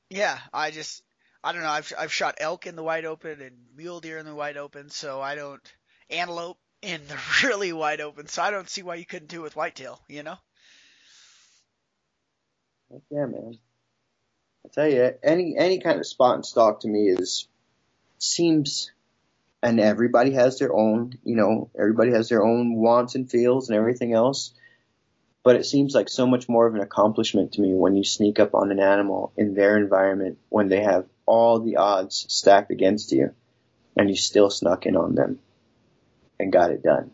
[0.09, 1.03] yeah, I just
[1.43, 1.69] I don't know.
[1.69, 4.89] I've I've shot elk in the wide open and mule deer in the wide open,
[4.89, 5.61] so I don't
[6.09, 7.17] antelope in the
[7.47, 10.23] really wide open, so I don't see why you couldn't do it with whitetail, you
[10.23, 10.37] know?
[13.09, 13.57] Yeah, man.
[14.65, 17.47] I tell you, any any kind of spot and stalk to me is
[18.17, 18.91] seems,
[19.63, 23.77] and everybody has their own, you know, everybody has their own wants and feels and
[23.77, 24.53] everything else.
[25.43, 28.39] But it seems like so much more of an accomplishment to me when you sneak
[28.39, 33.11] up on an animal in their environment when they have all the odds stacked against
[33.11, 33.33] you,
[33.97, 35.39] and you still snuck in on them
[36.39, 37.11] and got it done.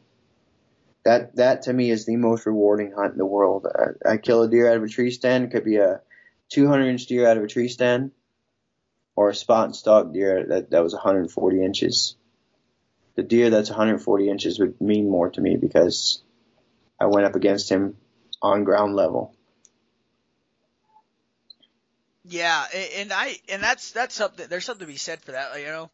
[1.08, 3.66] That that to me is the most rewarding hunt in the world.
[3.66, 5.50] I, I kill a deer out of a tree stand.
[5.52, 6.02] Could be a
[6.50, 8.12] 200 inch deer out of a tree stand,
[9.16, 12.18] or a spot and stalk deer that that was 140 inches.
[13.16, 16.22] The deer that's 140 inches would mean more to me because
[17.00, 17.96] I went up against him
[18.42, 19.34] on ground level.
[22.26, 22.66] Yeah,
[22.98, 24.48] and I and that's that's something.
[24.50, 25.90] There's something to be said for that, you know.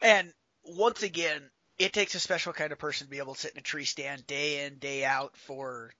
[0.00, 0.32] And
[0.64, 1.42] once again,
[1.80, 3.86] it takes a special kind of person to be able to sit in a tree
[3.86, 5.90] stand day in, day out for,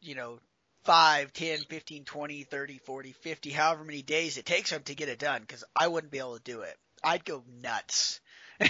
[0.00, 0.38] you know,
[0.84, 5.08] 5, 10, 15, 20, 30, 40, 50, however many days it takes them to get
[5.08, 6.76] it done because I wouldn't be able to do it.
[7.02, 8.20] I'd go nuts.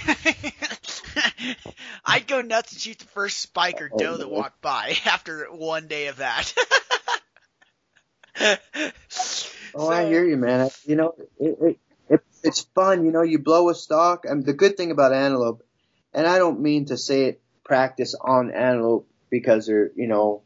[2.04, 5.86] I'd go nuts and shoot the first spike or doe that walked by after one
[5.86, 6.54] day of that.
[8.40, 8.56] oh,
[9.10, 10.70] So- I hear you, man.
[10.86, 13.04] You know, it, it, it it's fun.
[13.04, 14.24] You know, you blow a stalk.
[14.24, 15.62] And the good thing about antelope,
[16.14, 20.42] and I don't mean to say it practice on antelope because they're you know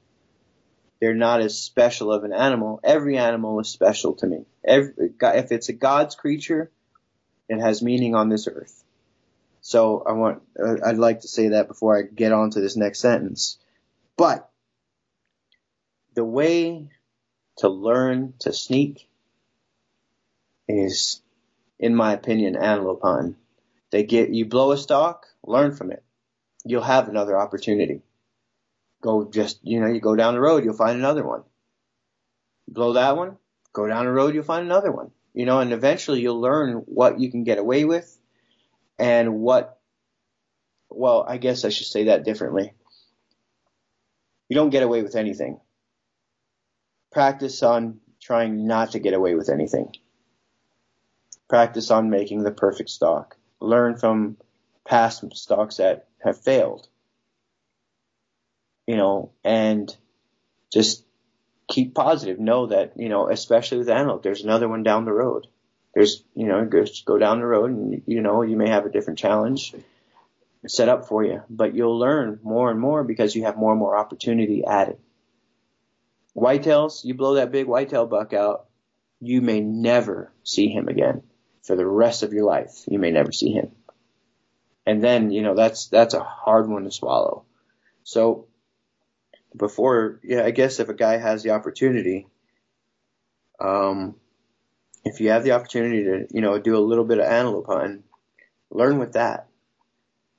[1.00, 2.80] they're not as special of an animal.
[2.82, 4.46] Every animal is special to me.
[4.64, 6.70] Every if it's a God's creature,
[7.48, 8.82] it has meaning on this earth.
[9.60, 12.76] So I want uh, I'd like to say that before I get on to this
[12.76, 13.58] next sentence.
[14.16, 14.50] But
[16.14, 16.88] the way
[17.58, 19.08] to learn to sneak
[20.68, 21.20] is,
[21.78, 23.36] in my opinion, antelope hunting.
[23.90, 26.04] They get you blow a stalk, learn from it.
[26.64, 28.02] You'll have another opportunity.
[29.00, 31.42] Go just you know you go down the road, you'll find another one.
[32.66, 33.36] Blow that one,
[33.72, 35.10] go down the road, you'll find another one.
[35.34, 38.18] You know, and eventually you'll learn what you can get away with,
[38.98, 39.78] and what.
[40.90, 42.72] Well, I guess I should say that differently.
[44.48, 45.60] You don't get away with anything
[47.10, 49.94] practice on trying not to get away with anything.
[51.48, 53.36] Practice on making the perfect stalk.
[53.60, 54.36] Learn from
[54.88, 56.88] past stalks that have failed.
[58.86, 59.94] You know, and
[60.72, 61.04] just
[61.68, 62.40] keep positive.
[62.40, 65.46] Know that, you know, especially with antelope, there's another one down the road.
[65.94, 68.90] There's, you know, just go down the road and, you know, you may have a
[68.90, 69.74] different challenge
[70.66, 73.78] set up for you, but you'll learn more and more because you have more and
[73.78, 74.98] more opportunity added.
[76.34, 78.66] Whitetails, you blow that big whitetail buck out,
[79.20, 81.22] you may never see him again
[81.62, 82.84] for the rest of your life.
[82.86, 83.72] You may never see him.
[84.88, 87.44] And then, you know, that's, that's a hard one to swallow.
[88.04, 88.46] So
[89.54, 92.26] before, yeah, I guess if a guy has the opportunity,
[93.60, 94.14] um,
[95.04, 98.02] if you have the opportunity to, you know, do a little bit of antelope hunting,
[98.70, 99.48] learn with that.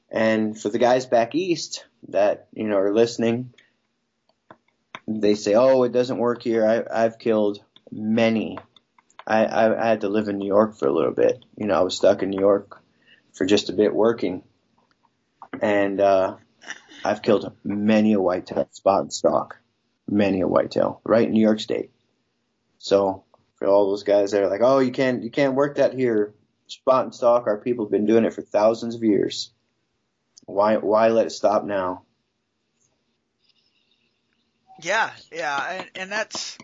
[0.09, 3.53] And for the guys back east that, you know, are listening,
[5.07, 8.57] they say, "Oh, it doesn't work here." I, I've killed many.
[9.27, 11.45] I, I, I had to live in New York for a little bit.
[11.55, 12.81] You know, I was stuck in New York
[13.33, 14.43] for just a bit working,
[15.61, 16.35] and uh,
[17.03, 19.57] I've killed many a whitetail spot and stalk,
[20.09, 21.91] many a whitetail right in New York State.
[22.79, 23.23] So
[23.55, 26.33] for all those guys that are like, "Oh, you can't you can't work that here,"
[26.67, 27.47] spot and stalk.
[27.47, 29.51] Our people have been doing it for thousands of years.
[30.45, 32.03] Why why let it stop now?
[34.81, 36.57] Yeah, yeah, and, and that's,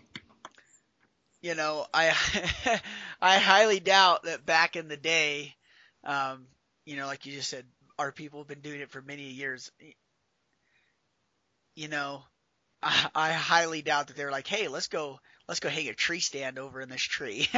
[1.42, 2.08] you know, I
[3.20, 5.54] I highly doubt that back in the day,
[6.02, 6.46] um,
[6.86, 7.66] you know, like you just said,
[7.98, 9.70] our people have been doing it for many years.
[11.74, 12.22] You know,
[12.82, 15.18] I, I highly doubt that they're like, hey, let's go,
[15.48, 17.48] let's go hang a tree stand over in this tree.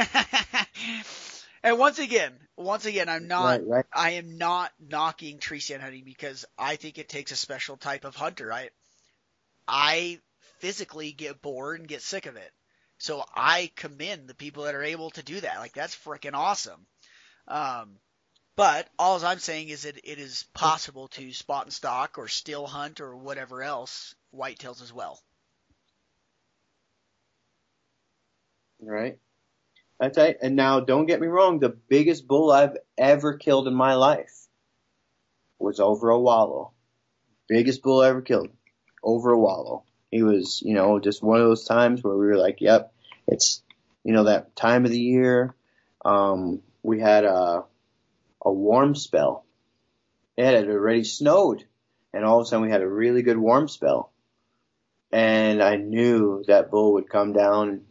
[1.63, 3.85] and once again, once again, I'm not, Right, right.
[3.93, 8.03] I am not knocking tree stand hunting because I think it takes a special type
[8.03, 8.51] of hunter.
[8.51, 8.69] I,
[9.67, 10.19] I
[10.59, 12.51] physically get bored and get sick of it.
[12.97, 15.59] So I commend the people that are able to do that.
[15.59, 16.85] Like that's freaking awesome.
[17.47, 17.97] Um,
[18.59, 22.67] but all I'm saying is that it is possible to spot and stalk or still
[22.67, 25.17] hunt or whatever else whitetails as well.
[28.81, 29.17] Right.
[29.97, 30.35] That's right.
[30.41, 31.59] And now, don't get me wrong.
[31.59, 34.47] The biggest bull I've ever killed in my life
[35.57, 36.73] was over a wallow.
[37.47, 38.49] Biggest bull I ever killed
[39.01, 39.85] over a wallow.
[40.11, 42.91] He was, you know, just one of those times where we were like, yep,
[43.25, 43.63] it's,
[44.03, 45.55] you know, that time of the year.
[46.03, 47.63] Um, we had a,
[48.41, 49.45] a warm spell.
[50.37, 51.65] It had already snowed
[52.13, 54.11] and all of a sudden we had a really good warm spell.
[55.11, 57.81] And I knew that bull would come down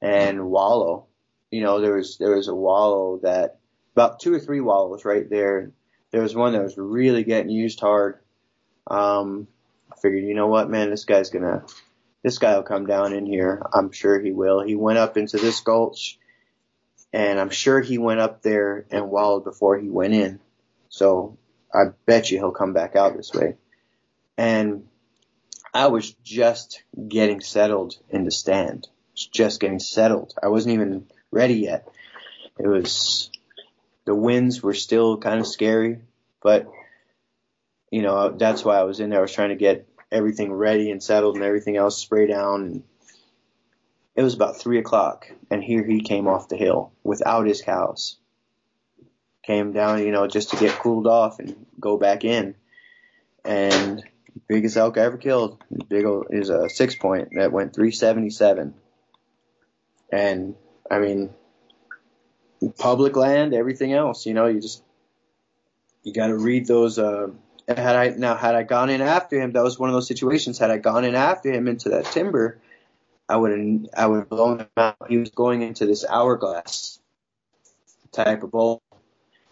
[0.00, 1.06] and wallow.
[1.50, 3.58] You know, there was there was a wallow that
[3.94, 5.72] about two or three wallows right there.
[6.10, 8.20] There was one that was really getting used hard.
[8.86, 9.48] Um,
[9.90, 11.64] I figured, you know what, man, this guy's gonna,
[12.22, 13.62] this guy will come down in here.
[13.72, 14.62] I'm sure he will.
[14.62, 16.18] He went up into this gulch,
[17.16, 20.38] and I'm sure he went up there and wallowed before he went in.
[20.88, 21.38] So
[21.74, 23.56] I bet you he'll come back out this way.
[24.38, 24.86] And
[25.72, 28.86] I was just getting settled in the stand
[29.16, 30.34] just getting settled.
[30.42, 31.88] I wasn't even ready yet.
[32.58, 33.30] It was,
[34.04, 36.00] the winds were still kind of scary,
[36.42, 36.70] but
[37.90, 39.20] you know, that's why I was in there.
[39.20, 42.62] I was trying to get everything ready and settled and everything else spray down.
[42.62, 42.82] And
[44.16, 48.16] it was about three o'clock and here he came off the hill without his cows.
[49.44, 52.56] Came down, you know, just to get cooled off and go back in.
[53.44, 54.02] and
[54.48, 55.62] biggest elk I ever killed.
[55.88, 58.74] Big old, is a six point that went 377.
[60.10, 60.54] And
[60.90, 61.30] I mean,
[62.78, 64.82] public land, everything else, you know, you just
[66.02, 66.98] you got to read those.
[66.98, 67.28] Uh,
[67.68, 70.58] had I now had I gone in after him, that was one of those situations.
[70.58, 72.60] Had I gone in after him into that timber,
[73.28, 74.96] I would I would blown him out.
[75.08, 77.00] He was going into this hourglass
[78.12, 78.82] type of bowl.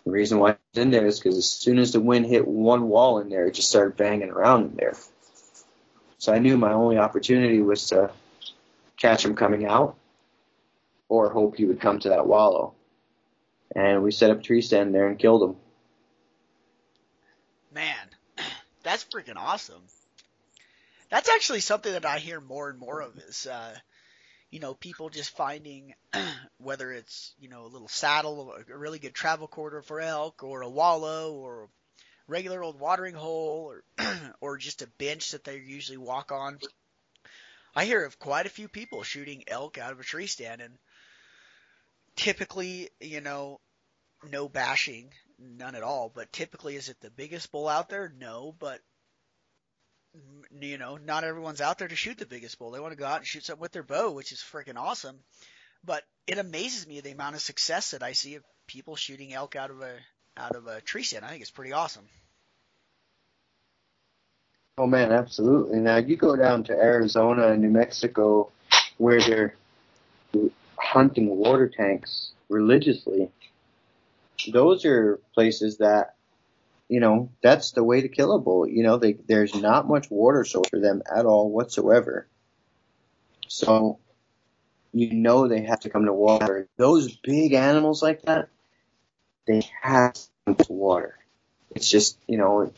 [0.05, 2.89] The reason why he's in there is because as soon as the wind hit one
[2.89, 4.95] wall in there, it just started banging around in there.
[6.19, 8.11] So I knew my only opportunity was to
[8.97, 9.97] catch him coming out
[11.09, 12.75] or hope he would come to that wallow.
[13.75, 15.57] And we set up a tree stand there and killed him.
[17.75, 18.09] Man,
[18.83, 19.83] that's freaking awesome.
[21.15, 23.73] That's actually something that I hear more and more of is, uh,
[24.51, 25.95] you know, people just finding
[26.59, 30.63] whether it's, you know, a little saddle, a really good travel corridor for elk, or
[30.63, 31.69] a wallow, or a
[32.27, 33.85] regular old watering hole, or,
[34.41, 36.59] or just a bench that they usually walk on.
[37.77, 40.77] I hear of quite a few people shooting elk out of a tree stand, and
[42.17, 43.61] typically, you know,
[44.29, 46.11] no bashing, none at all.
[46.13, 48.13] But typically, is it the biggest bull out there?
[48.19, 48.81] No, but
[50.61, 52.71] you know, not everyone's out there to shoot the biggest bull.
[52.71, 55.19] They want to go out and shoot something with their bow, which is freaking awesome.
[55.85, 59.57] But it amazes me the amount of success that I see of people shooting elk
[59.57, 59.95] out of a
[60.37, 61.25] out of a tree stand.
[61.25, 62.05] I think it's pretty awesome.
[64.79, 65.79] Oh man, absolutely.
[65.79, 68.51] Now you go down to Arizona and New Mexico
[68.99, 69.55] where they're
[70.77, 73.31] hunting water tanks religiously.
[74.53, 76.15] Those are places that
[76.89, 78.69] you know, that's the way to kill a bull.
[78.69, 82.29] You know, they, there's not much water source for them at all whatsoever.
[83.49, 83.99] So,
[84.95, 86.69] you know they have to come to water.
[86.77, 88.49] Those big animals like that,
[89.47, 91.19] they have to come to water.
[91.75, 92.73] It's just, you know,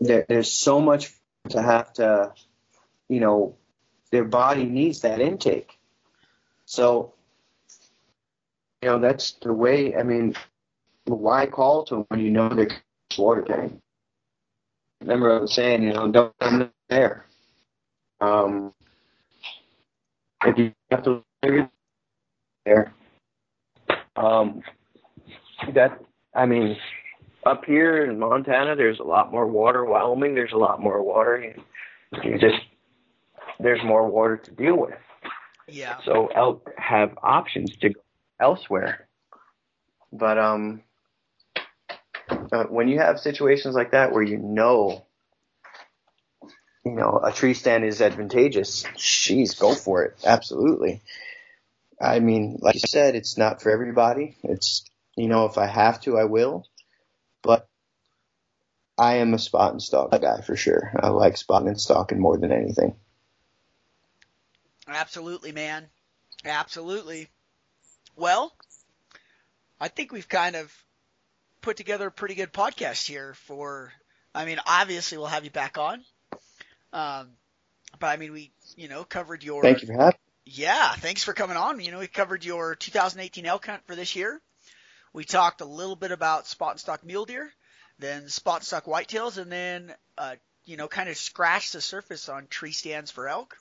[0.00, 1.12] there, there's so much
[1.50, 2.32] to have to,
[3.08, 3.56] you know,
[4.10, 5.78] their body needs that intake.
[6.66, 7.14] So,
[8.82, 10.34] you know, that's the way, I mean,
[11.14, 12.68] why call to them when you know they're
[13.16, 13.80] water tank?
[15.00, 17.24] Remember I was saying, you know, don't come there.
[18.20, 18.72] Um,
[20.44, 21.24] if you have to
[22.64, 22.92] there,
[24.16, 24.62] um,
[25.74, 26.00] that
[26.34, 26.76] I mean,
[27.46, 29.84] up here in Montana, there's a lot more water.
[29.84, 31.38] Wyoming, there's a lot more water.
[31.40, 32.60] You, you just
[33.60, 34.94] there's more water to deal with.
[35.68, 35.98] Yeah.
[36.04, 38.00] So elk have options to go
[38.40, 39.08] elsewhere.
[40.12, 40.82] But um,
[42.52, 45.04] uh, when you have situations like that where you know,
[46.84, 50.18] you know, a tree stand is advantageous, jeez, go for it.
[50.24, 51.02] Absolutely.
[52.00, 54.36] I mean, like you said, it's not for everybody.
[54.42, 54.84] It's,
[55.16, 56.66] you know, if I have to, I will.
[57.42, 57.68] But
[58.96, 60.92] I am a spot and stalk guy for sure.
[60.98, 62.96] I like spotting and stalking more than anything.
[64.86, 65.88] Absolutely, man.
[66.44, 67.28] Absolutely.
[68.16, 68.52] Well,
[69.80, 70.72] I think we've kind of
[71.68, 73.92] put together a pretty good podcast here for
[74.34, 76.02] I mean, obviously we'll have you back on.
[76.94, 77.28] Um
[78.00, 81.34] but I mean we, you know, covered your Thank you for having Yeah, thanks for
[81.34, 81.78] coming on.
[81.78, 84.40] You know, we covered your 2018 elk hunt for this year.
[85.12, 87.52] We talked a little bit about spot and stalk mule deer,
[87.98, 92.30] then spot and stalk whitetails, and then uh, you know, kind of scratched the surface
[92.30, 93.58] on tree stands for elk,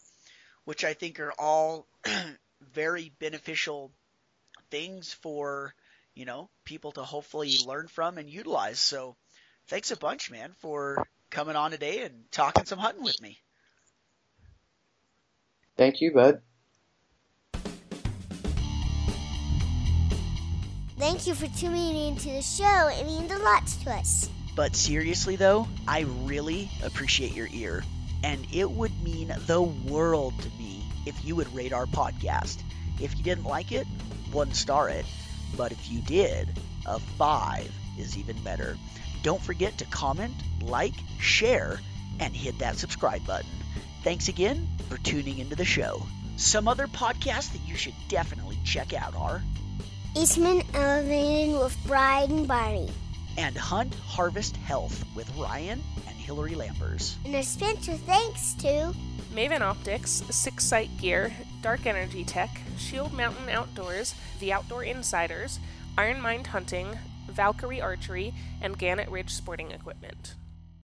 [0.64, 1.88] which I think are all
[2.74, 3.92] very beneficial
[4.72, 5.74] things for
[6.18, 8.80] you know people to hopefully learn from and utilize.
[8.80, 9.16] So
[9.68, 13.38] thanks a bunch, man, for coming on today and talking some hunting with me.
[15.78, 16.42] Thank you, bud.
[20.98, 22.90] Thank you for tuning into the show.
[22.92, 24.32] It means a lot to us.
[24.56, 27.84] But seriously, though, I really appreciate your ear.
[28.24, 32.58] And it would mean the world to me if you would rate our podcast.
[33.00, 33.86] If you didn't like it,
[34.32, 35.06] one star it.
[35.56, 36.50] But if you did,
[36.86, 38.78] a five is even better.
[39.24, 41.80] Don't forget to comment, like, share,
[42.20, 43.50] and hit that subscribe button.
[44.04, 46.04] Thanks again for tuning into the show.
[46.38, 49.42] Some other podcasts that you should definitely check out are
[50.16, 52.90] Eastman Elevated with Brian and Barney.
[53.38, 57.16] and Hunt Harvest Health with Ryan and Hillary Lampers.
[57.26, 58.94] And a special thanks to
[59.34, 61.32] Maven Optics, Six Sight Gear,
[61.62, 65.60] Dark Energy Tech, Shield Mountain Outdoors, The Outdoor Insiders,
[65.98, 66.98] Iron Mind Hunting,
[67.28, 70.36] Valkyrie Archery, and Gannett Ridge Sporting Equipment.